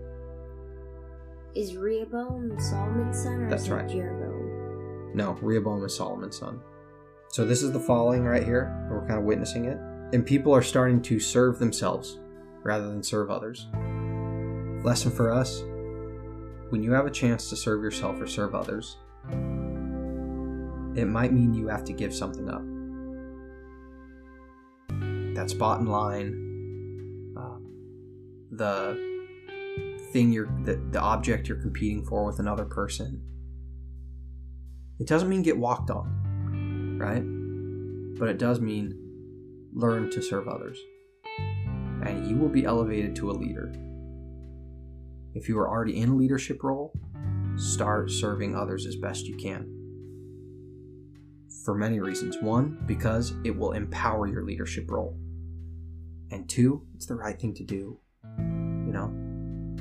Is 1.54 1.76
Rehoboam 1.76 2.58
Solomon's 2.58 3.22
son 3.22 3.42
or 3.42 3.50
That's 3.50 3.64
is 3.64 3.70
right. 3.70 3.86
Jeroboam? 3.86 5.12
No, 5.14 5.32
Rehoboam 5.42 5.84
is 5.84 5.94
Solomon's 5.94 6.38
son. 6.38 6.60
So 7.28 7.44
this 7.44 7.62
is 7.62 7.70
the 7.72 7.80
falling 7.80 8.24
right 8.24 8.44
here. 8.44 8.88
We're 8.90 9.06
kind 9.06 9.18
of 9.18 9.24
witnessing 9.24 9.66
it. 9.66 9.76
And 10.14 10.24
people 10.24 10.54
are 10.54 10.62
starting 10.62 11.02
to 11.02 11.20
serve 11.20 11.58
themselves 11.58 12.18
rather 12.62 12.88
than 12.88 13.02
serve 13.02 13.30
others. 13.30 13.66
Lesson 14.82 15.10
for 15.10 15.32
us 15.32 15.62
when 16.70 16.82
you 16.82 16.92
have 16.92 17.06
a 17.06 17.10
chance 17.10 17.50
to 17.50 17.56
serve 17.56 17.82
yourself 17.82 18.20
or 18.20 18.26
serve 18.26 18.54
others, 18.54 18.96
it 20.96 21.06
might 21.06 21.32
mean 21.32 21.52
you 21.52 21.68
have 21.68 21.84
to 21.84 21.92
give 21.92 22.14
something 22.14 22.48
up. 22.48 22.62
That 25.34 25.50
spot 25.50 25.80
in 25.80 25.86
line, 25.86 27.34
uh, 27.36 27.58
the 28.52 29.10
thing 30.12 30.32
you're, 30.32 30.50
the, 30.64 30.80
the 30.90 31.00
object 31.00 31.48
you're 31.48 31.60
competing 31.60 32.04
for 32.04 32.24
with 32.24 32.38
another 32.38 32.64
person, 32.64 33.20
it 35.00 35.06
doesn't 35.06 35.28
mean 35.28 35.42
get 35.42 35.58
walked 35.58 35.90
on, 35.90 36.98
right? 36.98 37.24
But 38.18 38.28
it 38.28 38.38
does 38.38 38.60
mean 38.60 38.96
learn 39.72 40.10
to 40.10 40.22
serve 40.22 40.46
others. 40.46 40.78
And 42.04 42.26
you 42.28 42.36
will 42.36 42.48
be 42.48 42.64
elevated 42.64 43.16
to 43.16 43.30
a 43.30 43.32
leader. 43.32 43.72
If 45.34 45.48
you 45.48 45.58
are 45.58 45.68
already 45.68 45.96
in 45.98 46.10
a 46.10 46.16
leadership 46.16 46.62
role, 46.62 46.92
start 47.56 48.10
serving 48.10 48.56
others 48.56 48.86
as 48.86 48.96
best 48.96 49.26
you 49.26 49.36
can. 49.36 49.66
For 51.64 51.74
many 51.74 52.00
reasons. 52.00 52.36
One, 52.40 52.82
because 52.86 53.34
it 53.44 53.56
will 53.56 53.72
empower 53.72 54.26
your 54.26 54.44
leadership 54.44 54.90
role. 54.90 55.16
And 56.30 56.48
two, 56.48 56.86
it's 56.94 57.06
the 57.06 57.16
right 57.16 57.38
thing 57.38 57.54
to 57.54 57.64
do. 57.64 57.98
You 58.38 58.92
know? 58.92 59.12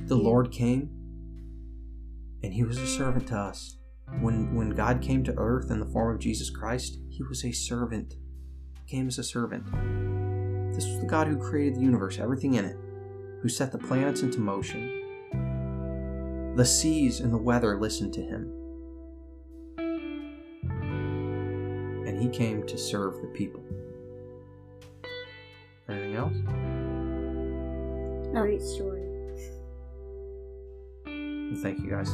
The 0.08 0.18
Yeah. 0.18 0.24
Lord 0.24 0.52
came 0.52 0.90
and 2.44 2.54
he 2.54 2.64
was 2.64 2.78
a 2.78 2.88
servant 2.88 3.28
to 3.28 3.38
us. 3.38 3.78
When 4.22 4.56
when 4.56 4.72
God 4.72 5.02
came 5.02 5.24
to 5.26 5.38
earth 5.38 5.70
in 5.70 5.80
the 5.80 5.86
form 5.86 6.14
of 6.16 6.20
Jesus 6.20 6.50
Christ, 6.50 7.00
he 7.10 7.22
was 7.24 7.46
a 7.46 7.52
servant. 7.52 8.16
He 8.74 8.92
came 8.96 9.08
as 9.08 9.20
a 9.20 9.24
servant. 9.24 9.66
This 10.74 10.88
was 10.88 11.00
the 11.00 11.06
God 11.06 11.28
who 11.28 11.38
created 11.38 11.76
the 11.76 11.82
universe, 11.82 12.18
everything 12.18 12.56
in 12.56 12.66
it, 12.66 12.78
who 13.42 13.50
set 13.50 13.72
the 13.72 13.78
planets 13.78 14.22
into 14.22 14.40
motion. 14.40 14.99
The 16.60 16.66
seas 16.66 17.22
and 17.22 17.32
the 17.32 17.38
weather 17.38 17.80
listened 17.80 18.14
to 18.16 18.22
him. 18.22 18.52
And 22.06 22.22
he 22.22 22.28
came 22.28 22.68
to 22.68 22.78
serve 22.78 23.22
the 23.22 23.30
people. 23.30 23.64
Anything 25.88 26.16
else? 26.16 26.36
Great 28.34 28.62
story. 28.62 29.06
Well, 31.06 31.62
thank 31.62 31.80
you 31.80 31.92
guys. 31.92 32.14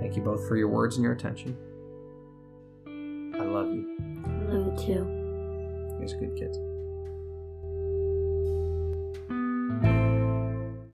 Thank 0.00 0.16
you 0.16 0.22
both 0.22 0.48
for 0.48 0.56
your 0.56 0.68
words 0.68 0.96
and 0.96 1.04
your 1.04 1.12
attention. 1.12 1.58
I 2.86 3.44
love 3.44 3.66
you. 3.66 3.98
I 4.24 4.54
love 4.54 4.80
you 4.80 4.86
too. 4.86 4.92
You 4.92 5.98
guys 6.00 6.14
are 6.14 6.20
good 6.20 6.36
kids. 6.38 6.58